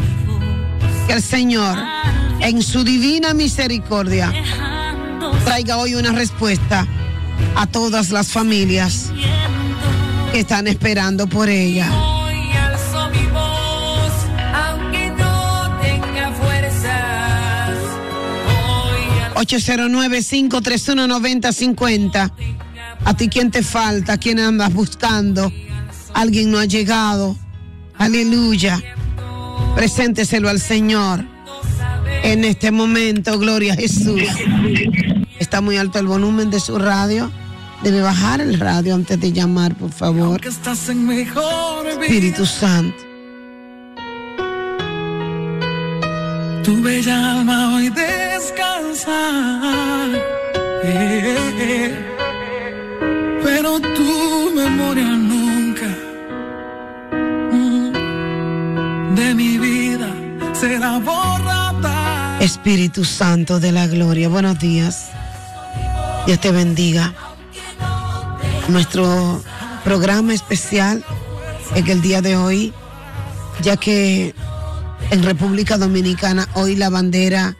[1.06, 1.78] que el Señor,
[2.42, 4.34] en su divina misericordia,
[5.44, 6.86] traiga hoy una respuesta
[7.56, 9.12] a todas las familias
[10.32, 11.92] que están esperando por ella.
[11.94, 14.12] Hoy alzo mi voz,
[14.54, 17.78] aunque no tenga fuerzas.
[19.36, 22.32] Hoy 809-531-9050.
[23.06, 25.54] A ti quién te falta, quién andas buscando.
[26.14, 27.38] Alguien no ha llegado.
[27.98, 28.84] Aleluya.
[29.76, 31.35] Presénteselo al Señor.
[32.26, 34.20] En este momento, gloria a Jesús.
[35.40, 37.32] Está muy alto el volumen de su radio.
[37.84, 40.42] Debe bajar el radio antes de llamar, por favor.
[40.44, 41.86] estás en mejor.
[41.88, 42.98] Espíritu Santo.
[46.64, 49.20] Tu bella alma hoy descansa.
[50.84, 51.94] Eh, eh.
[53.44, 55.90] Pero tu memoria nunca
[57.52, 60.10] mm, de mi vida
[60.54, 61.35] será borrada.
[62.46, 64.30] Espíritu Santo de la Gloria.
[64.30, 65.08] Buenos días.
[66.28, 67.12] Dios te bendiga.
[68.68, 69.44] Nuestro
[69.84, 71.04] programa especial
[71.74, 72.72] en el día de hoy,
[73.64, 74.36] ya que
[75.10, 77.58] en República Dominicana hoy la bandera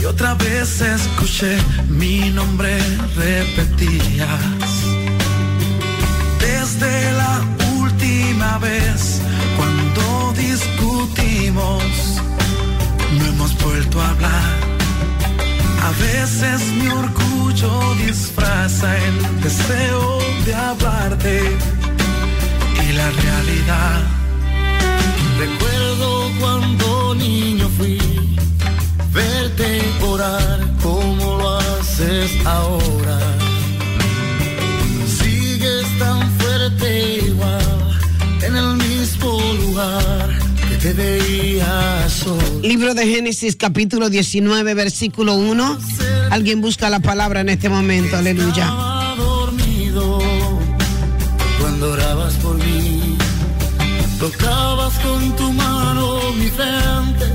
[0.00, 1.56] y otra vez escuché
[1.88, 2.78] mi nombre
[3.16, 4.79] repetías.
[6.40, 7.40] Desde la
[7.80, 9.20] última vez
[9.56, 11.82] cuando discutimos,
[13.18, 14.70] no hemos vuelto a hablar.
[15.82, 21.56] A veces mi orgullo disfraza el deseo de hablarte
[22.84, 24.00] y la realidad.
[25.38, 27.98] Recuerdo cuando niño fui,
[29.12, 33.29] verte orar como lo haces ahora.
[39.80, 42.60] Lugar que te veía solo.
[42.62, 45.78] Libro de Génesis capítulo 19 versículo 1.
[46.30, 48.66] Alguien busca la palabra en este momento, aleluya.
[49.16, 50.18] Dormido
[51.60, 53.16] cuando orabas por mí.
[54.18, 57.29] Tocabas con tu mano mi frente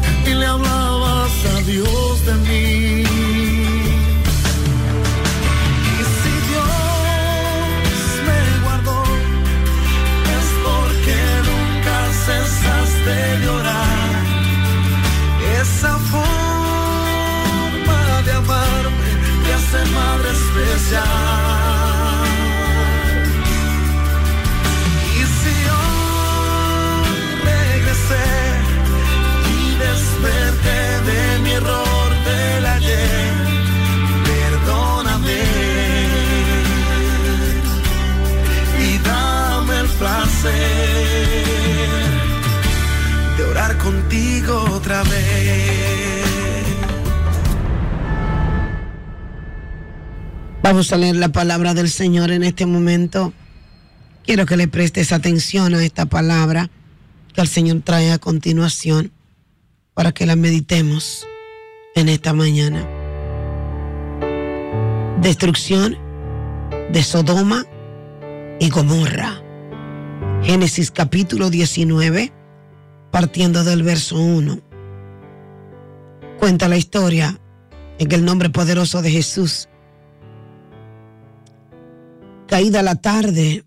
[50.66, 53.34] Vamos a leer la palabra del Señor en este momento.
[54.26, 56.72] Quiero que le prestes atención a esta palabra
[57.36, 59.12] que el Señor trae a continuación
[59.94, 61.28] para que la meditemos
[61.94, 62.84] en esta mañana.
[65.22, 66.00] Destrucción
[66.92, 67.68] de Sodoma
[68.60, 69.44] y Gomorra.
[70.42, 72.34] Génesis capítulo 19,
[73.12, 74.60] partiendo del verso 1.
[76.40, 77.40] Cuenta la historia
[78.00, 79.70] en el nombre poderoso de Jesús.
[82.48, 83.64] Caída la tarde,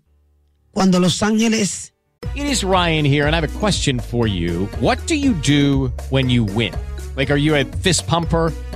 [0.71, 1.93] cuando los ángeles
[2.35, 4.67] It is Ryan here, and I have a question for you.
[4.79, 6.73] What do you do when you win?
[7.15, 8.53] Like, are you a fist pumper?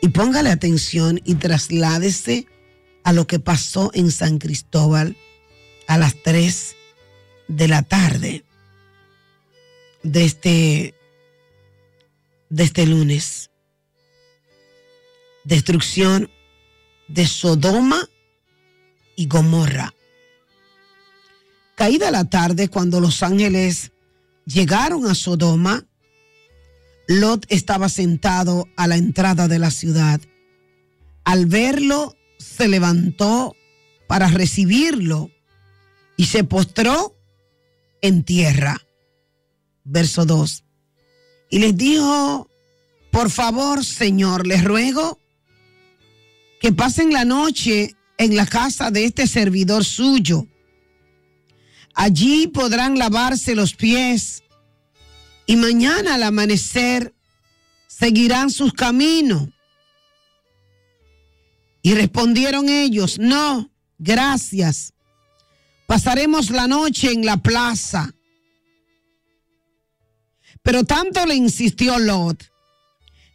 [0.00, 2.46] Y póngale atención y trasládese
[3.02, 5.16] a lo que pasó en San Cristóbal
[5.86, 6.76] a las 3
[7.48, 8.44] de la tarde
[10.02, 10.94] de este,
[12.48, 13.50] de este lunes.
[15.44, 16.30] Destrucción
[17.08, 18.08] de Sodoma
[19.16, 19.94] y Gomorra.
[21.76, 23.92] Caída la tarde cuando los ángeles
[24.46, 25.84] llegaron a Sodoma,
[27.08, 30.20] Lot estaba sentado a la entrada de la ciudad.
[31.24, 33.54] Al verlo, se levantó
[34.08, 35.30] para recibirlo
[36.16, 37.16] y se postró
[38.00, 38.80] en tierra.
[39.84, 40.64] Verso 2.
[41.50, 42.50] Y les dijo,
[43.12, 45.18] por favor, Señor, les ruego
[46.60, 50.46] que pasen la noche en la casa de este servidor suyo.
[51.94, 54.42] Allí podrán lavarse los pies
[55.46, 57.14] y mañana al amanecer
[57.86, 59.48] seguirán sus caminos.
[61.82, 64.92] Y respondieron ellos, no, gracias.
[65.86, 68.12] Pasaremos la noche en la plaza.
[70.62, 72.50] Pero tanto le insistió Lot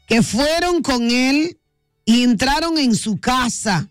[0.05, 1.57] que fueron con él
[2.03, 3.89] y entraron en su casa.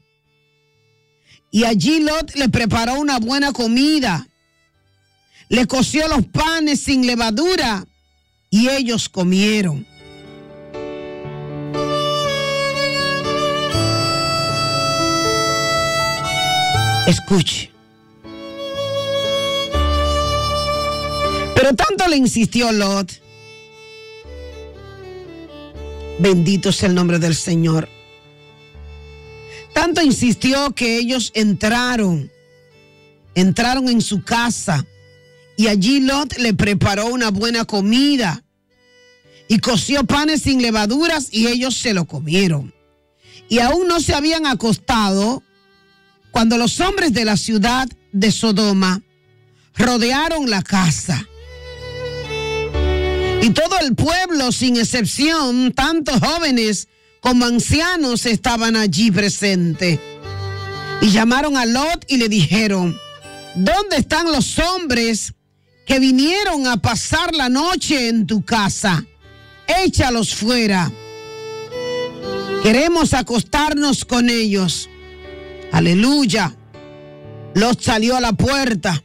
[1.50, 4.28] Y allí Lot le preparó una buena comida.
[5.48, 7.86] Le coció los panes sin levadura
[8.50, 9.86] y ellos comieron.
[17.06, 17.70] Escuche.
[21.54, 23.12] Pero tanto le insistió Lot.
[26.18, 27.88] Bendito sea el nombre del Señor.
[29.72, 32.30] Tanto insistió que ellos entraron,
[33.34, 34.84] entraron en su casa
[35.60, 38.42] y allí Lot le preparó una buena comida
[39.46, 42.72] y coció panes sin levaduras y ellos se lo comieron.
[43.50, 45.42] Y aún no se habían acostado
[46.30, 49.02] cuando los hombres de la ciudad de Sodoma
[49.74, 51.28] rodearon la casa.
[53.42, 56.88] Y todo el pueblo, sin excepción, tanto jóvenes
[57.20, 60.00] como ancianos, estaban allí presentes.
[61.02, 62.98] Y llamaron a Lot y le dijeron,
[63.56, 65.34] ¿dónde están los hombres
[65.90, 69.04] que vinieron a pasar la noche en tu casa?
[69.66, 70.88] Échalos fuera.
[72.62, 74.88] Queremos acostarnos con ellos.
[75.72, 76.54] Aleluya.
[77.54, 79.02] Lot salió a la puerta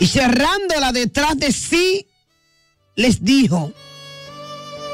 [0.00, 2.06] y cerrándola detrás de sí,
[2.96, 3.74] les dijo,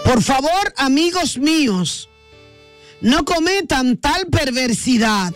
[0.05, 2.09] por favor, amigos míos,
[3.01, 5.33] no cometan tal perversidad.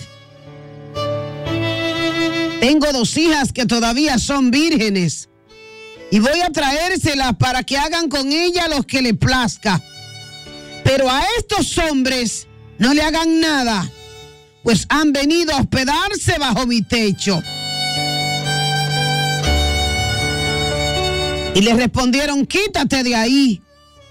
[2.58, 5.28] Tengo dos hijas que todavía son vírgenes
[6.12, 9.82] y voy a traérselas para que hagan con ella lo que le plazca.
[10.84, 12.46] Pero a estos hombres
[12.78, 13.90] no le hagan nada,
[14.62, 17.42] pues han venido a hospedarse bajo mi techo.
[21.54, 23.62] Y le respondieron, quítate de ahí.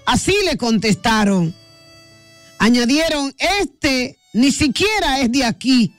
[0.04, 1.54] Así le contestaron.
[2.58, 5.94] Añadieron, este ni siquiera es de aquí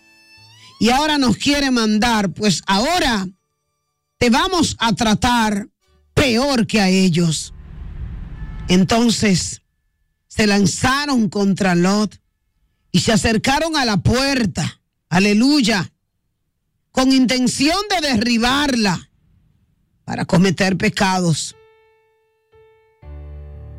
[0.81, 3.25] y ahora nos quiere mandar, pues ahora
[4.17, 5.69] te vamos a tratar
[6.13, 7.53] peor que a ellos.
[8.67, 9.61] Entonces
[10.27, 12.19] se lanzaron contra Lot
[12.91, 15.91] y se acercaron a la puerta, aleluya,
[16.91, 19.09] con intención de derribarla
[20.05, 21.55] para cometer pecados.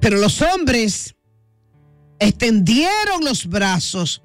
[0.00, 1.14] Pero los hombres
[2.18, 4.22] extendieron los brazos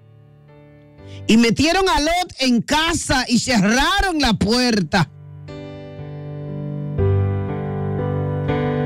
[1.27, 5.09] y metieron a Lot en casa y cerraron la puerta.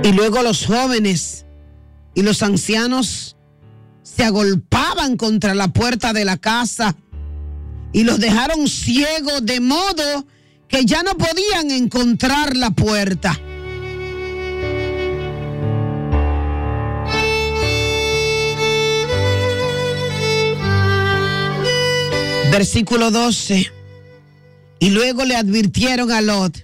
[0.04, 1.46] Y luego los jóvenes
[2.14, 3.38] y los ancianos
[4.04, 6.96] se agolpaban contra la puerta de la casa
[7.94, 10.28] y los dejaron ciegos de modo
[10.68, 13.40] que ya no podían encontrar la puerta.
[22.52, 23.72] Versículo 12.
[24.80, 26.62] Y luego le advirtieron a Lot,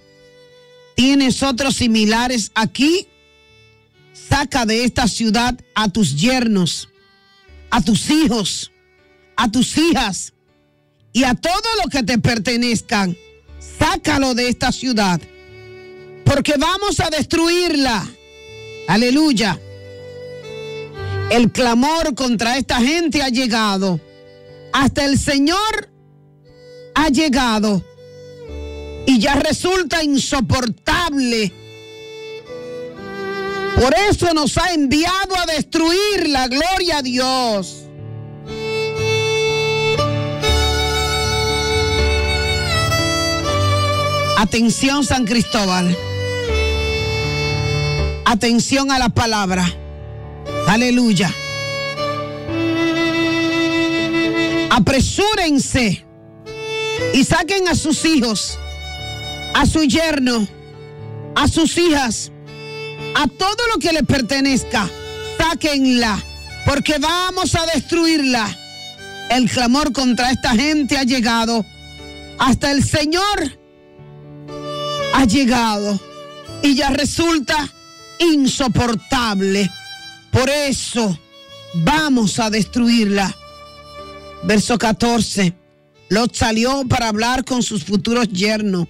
[0.95, 3.07] ¿tienes otros similares aquí?
[4.29, 6.89] Saca de esta ciudad a tus yernos,
[7.71, 8.71] a tus hijos,
[9.35, 10.33] a tus hijas
[11.11, 13.17] y a todo lo que te pertenezcan.
[13.79, 15.19] Sácalo de esta ciudad,
[16.25, 18.07] porque vamos a destruirla.
[18.87, 19.59] Aleluya.
[21.29, 23.99] El clamor contra esta gente ha llegado.
[24.73, 25.89] Hasta el Señor
[26.95, 27.85] ha llegado.
[29.05, 31.53] Y ya resulta insoportable.
[33.79, 37.85] Por eso nos ha enviado a destruir la gloria a Dios.
[44.37, 45.95] Atención San Cristóbal.
[48.25, 49.65] Atención a la palabra.
[50.67, 51.33] Aleluya.
[54.69, 56.05] Apresúrense
[57.13, 58.59] y saquen a sus hijos,
[59.53, 60.47] a su yerno,
[61.35, 62.31] a sus hijas,
[63.15, 64.89] a todo lo que le pertenezca.
[65.37, 66.21] Sáquenla,
[66.65, 68.55] porque vamos a destruirla.
[69.29, 71.65] El clamor contra esta gente ha llegado.
[72.37, 73.59] Hasta el Señor
[75.13, 75.99] ha llegado
[76.61, 77.69] y ya resulta
[78.19, 79.69] insoportable.
[80.31, 81.17] Por eso
[81.73, 83.35] vamos a destruirla.
[84.43, 85.53] Verso 14.
[86.09, 88.87] Lot salió para hablar con sus futuros yernos,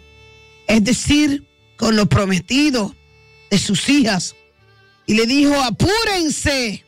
[0.67, 1.45] es decir,
[1.76, 2.95] con lo prometido
[3.50, 4.36] de sus hijas.
[5.06, 6.86] Y le dijo, apúrense,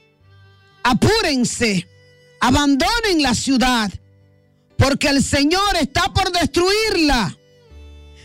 [0.83, 1.87] apúrense,
[2.39, 3.91] abandonen la ciudad,
[4.77, 7.37] porque el Señor está por destruirla.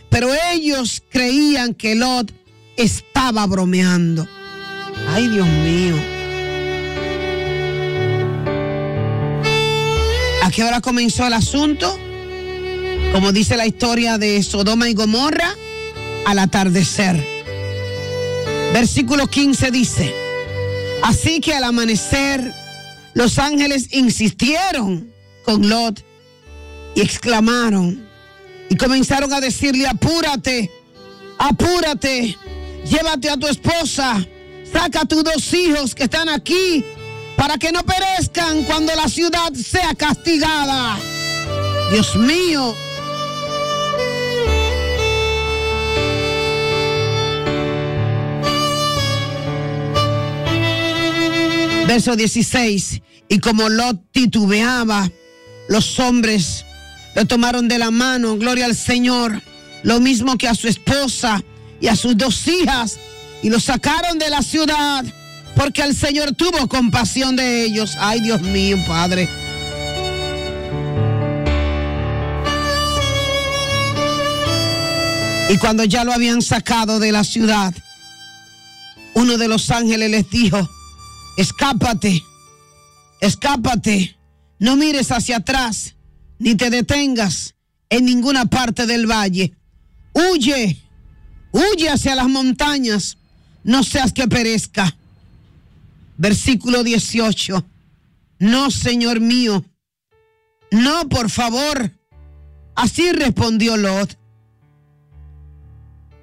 [0.09, 2.31] Pero ellos creían que Lot
[2.77, 4.27] estaba bromeando.
[5.09, 5.95] Ay, Dios mío.
[10.43, 11.99] ¿A qué hora comenzó el asunto?
[13.11, 15.55] Como dice la historia de Sodoma y Gomorra,
[16.25, 17.36] al atardecer.
[18.73, 20.13] Versículo 15 dice,
[21.03, 22.53] así que al amanecer
[23.13, 25.11] los ángeles insistieron
[25.43, 26.03] con Lot
[26.95, 28.07] y exclamaron
[28.69, 30.69] y comenzaron a decirle, apúrate,
[31.39, 32.37] apúrate,
[32.85, 34.25] llévate a tu esposa,
[34.71, 36.83] saca a tus dos hijos que están aquí
[37.35, 40.97] para que no perezcan cuando la ciudad sea castigada.
[41.91, 42.75] Dios mío.
[51.87, 53.01] Verso 16.
[53.29, 55.09] Y como Lot titubeaba,
[55.69, 56.65] los hombres
[57.15, 59.41] lo tomaron de la mano, gloria al Señor,
[59.83, 61.41] lo mismo que a su esposa
[61.79, 62.99] y a sus dos hijas,
[63.41, 65.05] y los sacaron de la ciudad,
[65.55, 67.95] porque el Señor tuvo compasión de ellos.
[67.99, 69.29] Ay, Dios mío, Padre.
[75.49, 77.73] Y cuando ya lo habían sacado de la ciudad,
[79.13, 80.69] uno de los ángeles les dijo,
[81.37, 82.23] escápate,
[83.21, 84.17] escápate,
[84.59, 85.95] no mires hacia atrás,
[86.39, 87.55] ni te detengas
[87.89, 89.53] en ninguna parte del valle.
[90.13, 90.77] Huye,
[91.51, 93.17] huye hacia las montañas,
[93.63, 94.95] no seas que perezca.
[96.17, 97.63] Versículo 18.
[98.39, 99.63] No, Señor mío,
[100.71, 101.91] no, por favor.
[102.75, 104.17] Así respondió Lot.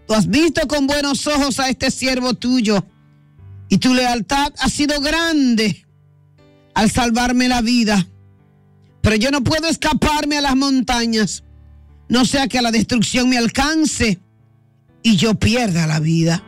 [0.07, 2.85] Tú has visto con buenos ojos a este siervo tuyo
[3.75, 5.85] y tu lealtad ha sido grande
[6.75, 8.07] al salvarme la vida.
[9.01, 11.43] Pero yo no puedo escaparme a las montañas,
[12.09, 14.21] no sea que la destrucción me alcance
[15.03, 16.45] y yo pierda la vida.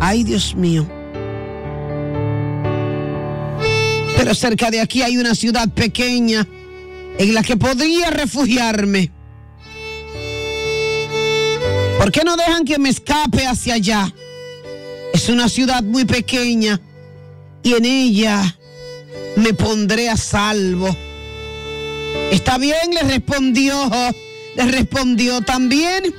[0.00, 0.90] Ay, Dios mío.
[4.16, 6.48] Pero cerca de aquí hay una ciudad pequeña
[7.16, 9.12] en la que podría refugiarme.
[11.96, 14.12] ¿Por qué no dejan que me escape hacia allá?
[15.12, 16.80] Es una ciudad muy pequeña
[17.62, 18.56] y en ella
[19.36, 20.94] me pondré a salvo.
[22.30, 23.90] Está bien, le respondió,
[24.56, 26.14] le respondió también.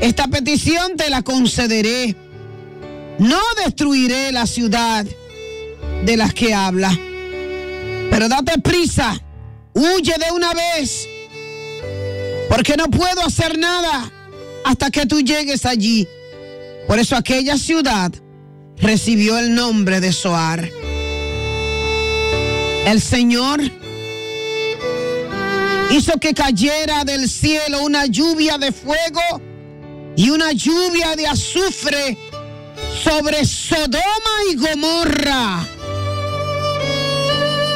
[0.00, 2.14] Esta petición te la concederé.
[3.18, 5.04] No destruiré la ciudad
[6.04, 6.96] de las que habla.
[8.10, 9.20] Pero date prisa,
[9.74, 11.08] huye de una vez,
[12.48, 14.10] porque no puedo hacer nada
[14.64, 16.06] hasta que tú llegues allí.
[16.88, 18.10] Por eso aquella ciudad
[18.78, 20.70] recibió el nombre de Soar.
[22.86, 23.60] El Señor
[25.90, 29.42] hizo que cayera del cielo una lluvia de fuego
[30.16, 32.16] y una lluvia de azufre
[33.04, 34.00] sobre Sodoma
[34.50, 35.68] y Gomorra.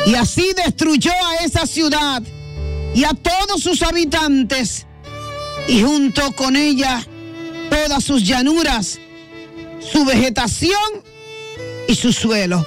[0.07, 2.23] Y así destruyó a esa ciudad
[2.95, 4.87] y a todos sus habitantes
[5.69, 7.07] y junto con ella
[7.73, 8.99] todas sus llanuras,
[9.93, 10.79] su vegetación
[11.87, 12.67] y su suelo.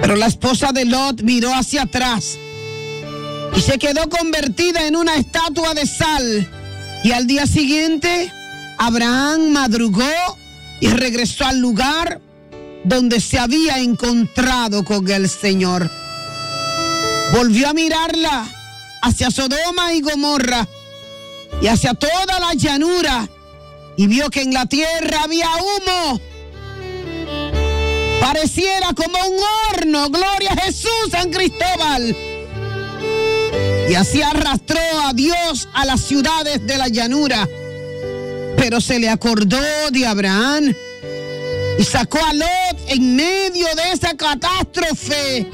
[0.00, 2.38] Pero la esposa de Lot miró hacia atrás
[3.56, 6.48] y se quedó convertida en una estatua de sal.
[7.04, 8.32] Y al día siguiente,
[8.78, 10.38] Abraham madrugó
[10.80, 12.20] y regresó al lugar
[12.84, 15.90] donde se había encontrado con el Señor.
[17.32, 18.46] Volvió a mirarla
[19.02, 20.66] hacia Sodoma y Gomorra
[21.60, 23.28] y hacia toda la llanura
[23.98, 26.20] y vio que en la tierra había humo.
[28.20, 29.36] Pareciera como un
[29.74, 30.08] horno.
[30.08, 32.16] Gloria a Jesús, San Cristóbal.
[33.90, 37.48] Y así arrastró a Dios a las ciudades de la llanura.
[38.56, 39.58] Pero se le acordó
[39.90, 40.72] de Abraham
[41.76, 45.44] y sacó a Lot en medio de esa catástrofe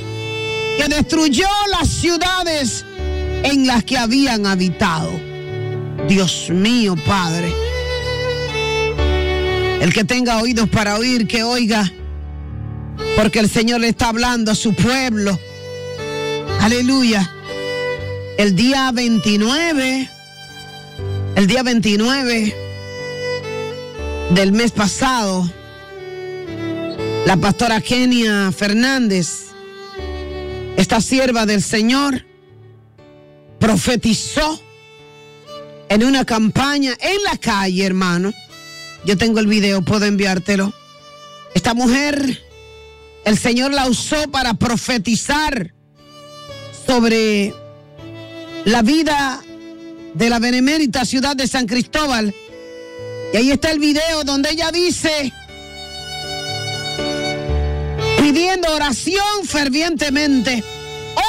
[0.76, 2.84] que destruyó las ciudades
[3.42, 5.12] en las que habían habitado.
[6.06, 7.73] Dios mío, Padre.
[9.84, 11.92] El que tenga oídos para oír, que oiga,
[13.18, 15.38] porque el Señor le está hablando a su pueblo.
[16.62, 17.30] Aleluya.
[18.38, 20.08] El día 29,
[21.36, 22.56] el día 29
[24.30, 25.52] del mes pasado,
[27.26, 29.48] la pastora Kenia Fernández,
[30.78, 32.24] esta sierva del Señor,
[33.58, 34.62] profetizó
[35.90, 38.32] en una campaña en la calle, hermano.
[39.04, 40.72] Yo tengo el video, puedo enviártelo.
[41.54, 42.42] Esta mujer,
[43.24, 45.74] el Señor la usó para profetizar
[46.86, 47.54] sobre
[48.64, 49.42] la vida
[50.14, 52.34] de la benemérita ciudad de San Cristóbal.
[53.32, 55.32] Y ahí está el video donde ella dice,
[58.18, 60.64] pidiendo oración fervientemente,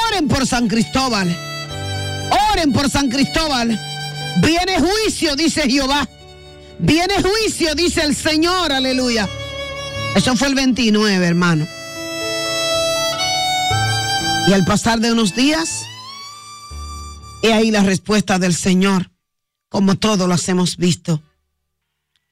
[0.08, 1.28] oren por San Cristóbal,
[2.52, 3.78] oren por San Cristóbal.
[4.40, 6.08] Viene juicio, dice Jehová.
[6.78, 9.28] Viene juicio, dice el Señor, aleluya.
[10.14, 11.66] Eso fue el 29, hermano.
[14.48, 15.84] Y al pasar de unos días,
[17.42, 19.10] he ahí la respuesta del Señor,
[19.68, 21.22] como todos los hemos visto.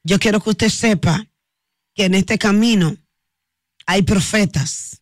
[0.03, 1.27] Yo quiero que usted sepa
[1.95, 2.95] que en este camino
[3.87, 5.01] hay profetas.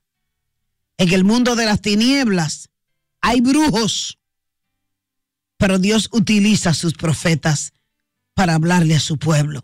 [0.98, 2.70] En el mundo de las tinieblas
[3.20, 4.20] hay brujos,
[5.58, 7.74] pero Dios utiliza sus profetas
[8.34, 9.64] para hablarle a su pueblo.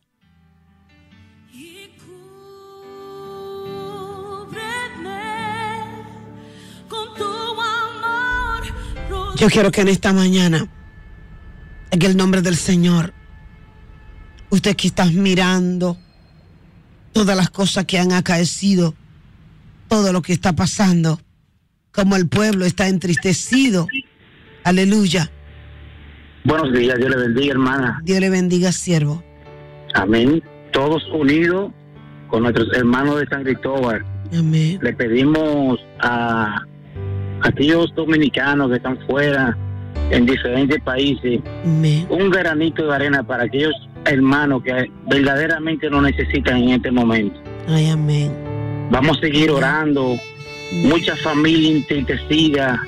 [9.36, 10.68] Yo quiero que en esta mañana,
[11.92, 13.14] en el nombre del Señor,
[14.50, 15.98] usted que está mirando
[17.14, 18.96] todas las cosas que han acaecido,
[19.88, 21.22] todo lo que está pasando,
[21.94, 23.88] como el pueblo está entristecido.
[24.66, 25.32] Aleluya.
[26.50, 28.02] Buenos días, Dios le bendiga, hermana.
[28.04, 29.22] Dios le bendiga, siervo.
[29.94, 30.42] Amén.
[30.72, 31.72] Todos unidos
[32.28, 34.04] con nuestros hermanos de San Cristóbal.
[34.36, 34.80] Amén.
[34.82, 36.56] Le pedimos a
[37.44, 39.56] aquellos dominicanos que están fuera,
[40.10, 42.08] en diferentes países, Amén.
[42.10, 43.76] un granito de arena para aquellos
[44.06, 47.40] hermanos que verdaderamente lo necesitan en este momento.
[47.68, 48.32] Ay, amén.
[48.90, 50.16] Vamos a seguir orando.
[50.72, 52.82] Mucha familia entristecida,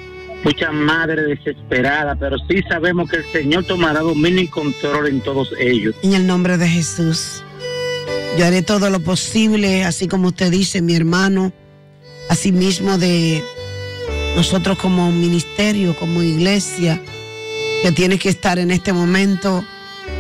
[0.44, 5.54] mucha madre desesperada, pero sí sabemos que el Señor tomará dominio y control en todos
[5.60, 5.96] ellos.
[6.04, 7.44] En el nombre de Jesús.
[8.38, 11.52] Yo haré todo lo posible, así como usted dice, mi hermano,
[12.30, 13.44] asimismo de
[14.36, 17.02] nosotros como ministerio, como iglesia,
[17.84, 19.64] que tiene que estar en este momento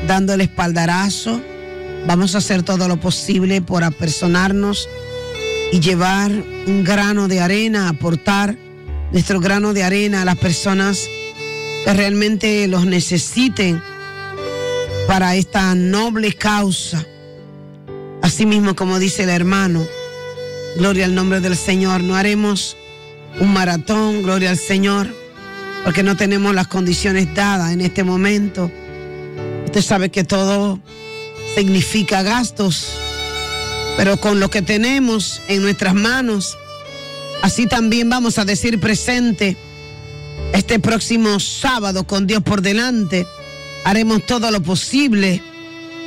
[0.08, 1.42] dando el espaldarazo.
[2.06, 4.90] Vamos a hacer todo lo posible por apersonarnos
[5.72, 6.32] y llevar
[6.68, 8.58] un grano de arena, aportar
[9.12, 11.09] nuestro grano de arena a las personas
[11.86, 13.82] que realmente los necesiten
[15.07, 17.05] para esta noble causa.
[18.22, 19.86] Asimismo, como dice el hermano,
[20.78, 22.78] gloria al nombre del Señor, no haremos
[23.39, 25.14] un maratón, gloria al Señor,
[25.84, 28.72] porque no tenemos las condiciones dadas en este momento.
[29.66, 30.80] Usted sabe que todo
[31.55, 32.88] significa gastos,
[33.97, 36.57] pero con lo que tenemos en nuestras manos,
[37.42, 39.58] así también vamos a decir presente
[40.54, 43.26] este próximo sábado con Dios por delante.
[43.86, 45.42] Haremos todo lo posible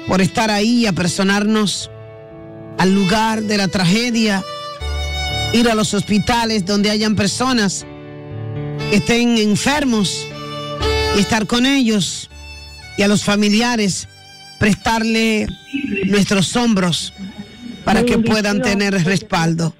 [0.06, 1.90] por estar ahí apersonarnos
[2.78, 4.44] al lugar de la tragedia,
[5.52, 7.86] ir a los hospitales donde hayan personas
[8.90, 10.26] que estén enfermos
[11.16, 12.28] y estar con ellos
[12.96, 14.08] y a los familiares
[14.58, 15.46] prestarle
[16.06, 17.13] nuestros hombros
[17.84, 19.74] para que puedan tener respaldo.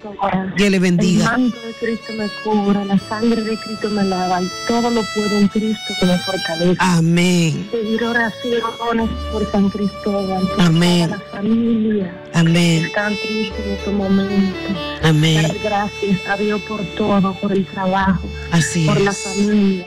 [0.56, 1.24] Dios le El bendiga.
[1.32, 5.38] manto de Cristo me cubra, la sangre de Cristo me lava y todo lo puedo
[5.38, 6.76] en Cristo que me fortalece.
[6.78, 7.68] Amén.
[7.72, 11.10] Pedir oraciones por San Cristóbal, por Amén.
[11.10, 12.90] toda la familia Amén.
[12.94, 14.56] en este momento.
[15.02, 15.42] Amén.
[15.42, 19.86] Dar gracias a Dios por todo, por el trabajo, Así por la familia,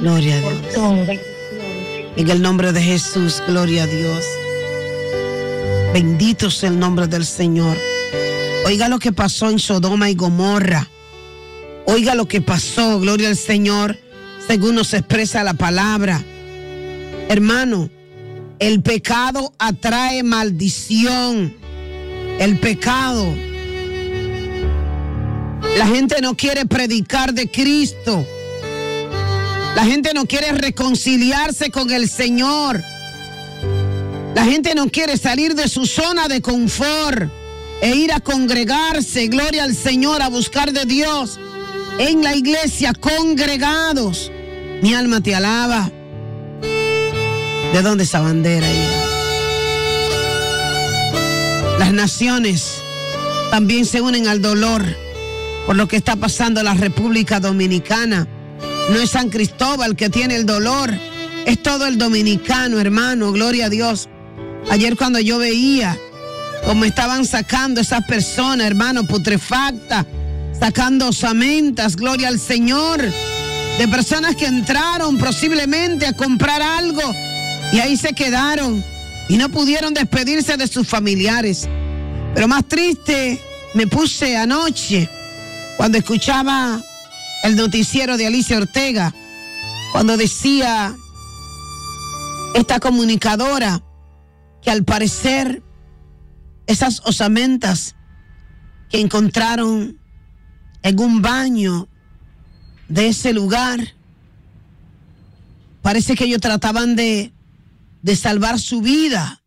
[0.00, 0.74] Gloria a por Dios.
[0.74, 1.06] todo.
[2.16, 4.24] En el nombre de Jesús, gloria a Dios.
[5.96, 7.74] Bendito sea el nombre del Señor.
[8.66, 10.90] Oiga lo que pasó en Sodoma y Gomorra.
[11.86, 13.96] Oiga lo que pasó, gloria al Señor,
[14.46, 16.22] según nos expresa la palabra.
[17.30, 17.88] Hermano,
[18.58, 21.56] el pecado atrae maldición.
[22.40, 23.34] El pecado.
[25.78, 28.26] La gente no quiere predicar de Cristo.
[29.74, 32.84] La gente no quiere reconciliarse con el Señor.
[34.36, 37.30] La gente no quiere salir de su zona de confort
[37.80, 41.40] e ir a congregarse, gloria al Señor, a buscar de Dios
[41.98, 44.30] en la iglesia, congregados.
[44.82, 45.90] Mi alma te alaba.
[46.60, 48.66] ¿De dónde esa bandera?
[51.78, 52.82] Las naciones
[53.50, 54.84] también se unen al dolor
[55.64, 58.28] por lo que está pasando en la República Dominicana.
[58.90, 60.90] No es San Cristóbal que tiene el dolor,
[61.46, 64.10] es todo el dominicano, hermano, gloria a Dios.
[64.70, 65.96] Ayer cuando yo veía
[66.64, 70.04] cómo estaban sacando esas personas, hermano, putrefacta,
[70.58, 77.02] sacando osamentas, gloria al Señor, de personas que entraron posiblemente a comprar algo
[77.72, 78.84] y ahí se quedaron
[79.28, 81.68] y no pudieron despedirse de sus familiares.
[82.34, 83.40] Pero más triste
[83.74, 85.08] me puse anoche
[85.76, 86.80] cuando escuchaba
[87.44, 89.14] el noticiero de Alicia Ortega,
[89.92, 90.94] cuando decía
[92.54, 93.82] esta comunicadora
[94.66, 95.62] que al parecer
[96.66, 97.94] esas osamentas
[98.88, 99.96] que encontraron
[100.82, 101.86] en un baño
[102.88, 103.94] de ese lugar,
[105.82, 107.32] parece que ellos trataban de,
[108.02, 109.40] de salvar su vida.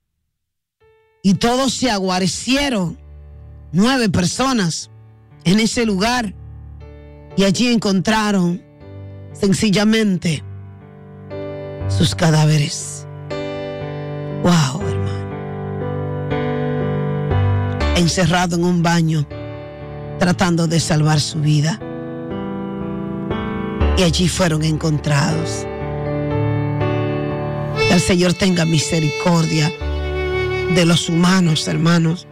[1.21, 2.97] Y todos se aguarecieron,
[3.73, 4.89] nueve personas
[5.43, 6.33] en ese lugar.
[7.35, 8.63] Y allí encontraron
[9.33, 10.45] sencillamente
[11.89, 13.05] sus cadáveres.
[14.43, 14.98] Wow,
[17.99, 19.27] Encerrado en un baño,
[20.19, 21.81] tratando de salvar su vida.
[23.97, 25.67] Y allí fueron encontrados.
[27.77, 29.69] Que el Señor tenga misericordia
[30.73, 32.25] de los humanos, hermanos.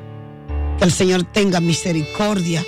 [0.77, 2.63] Que el Señor tenga misericordia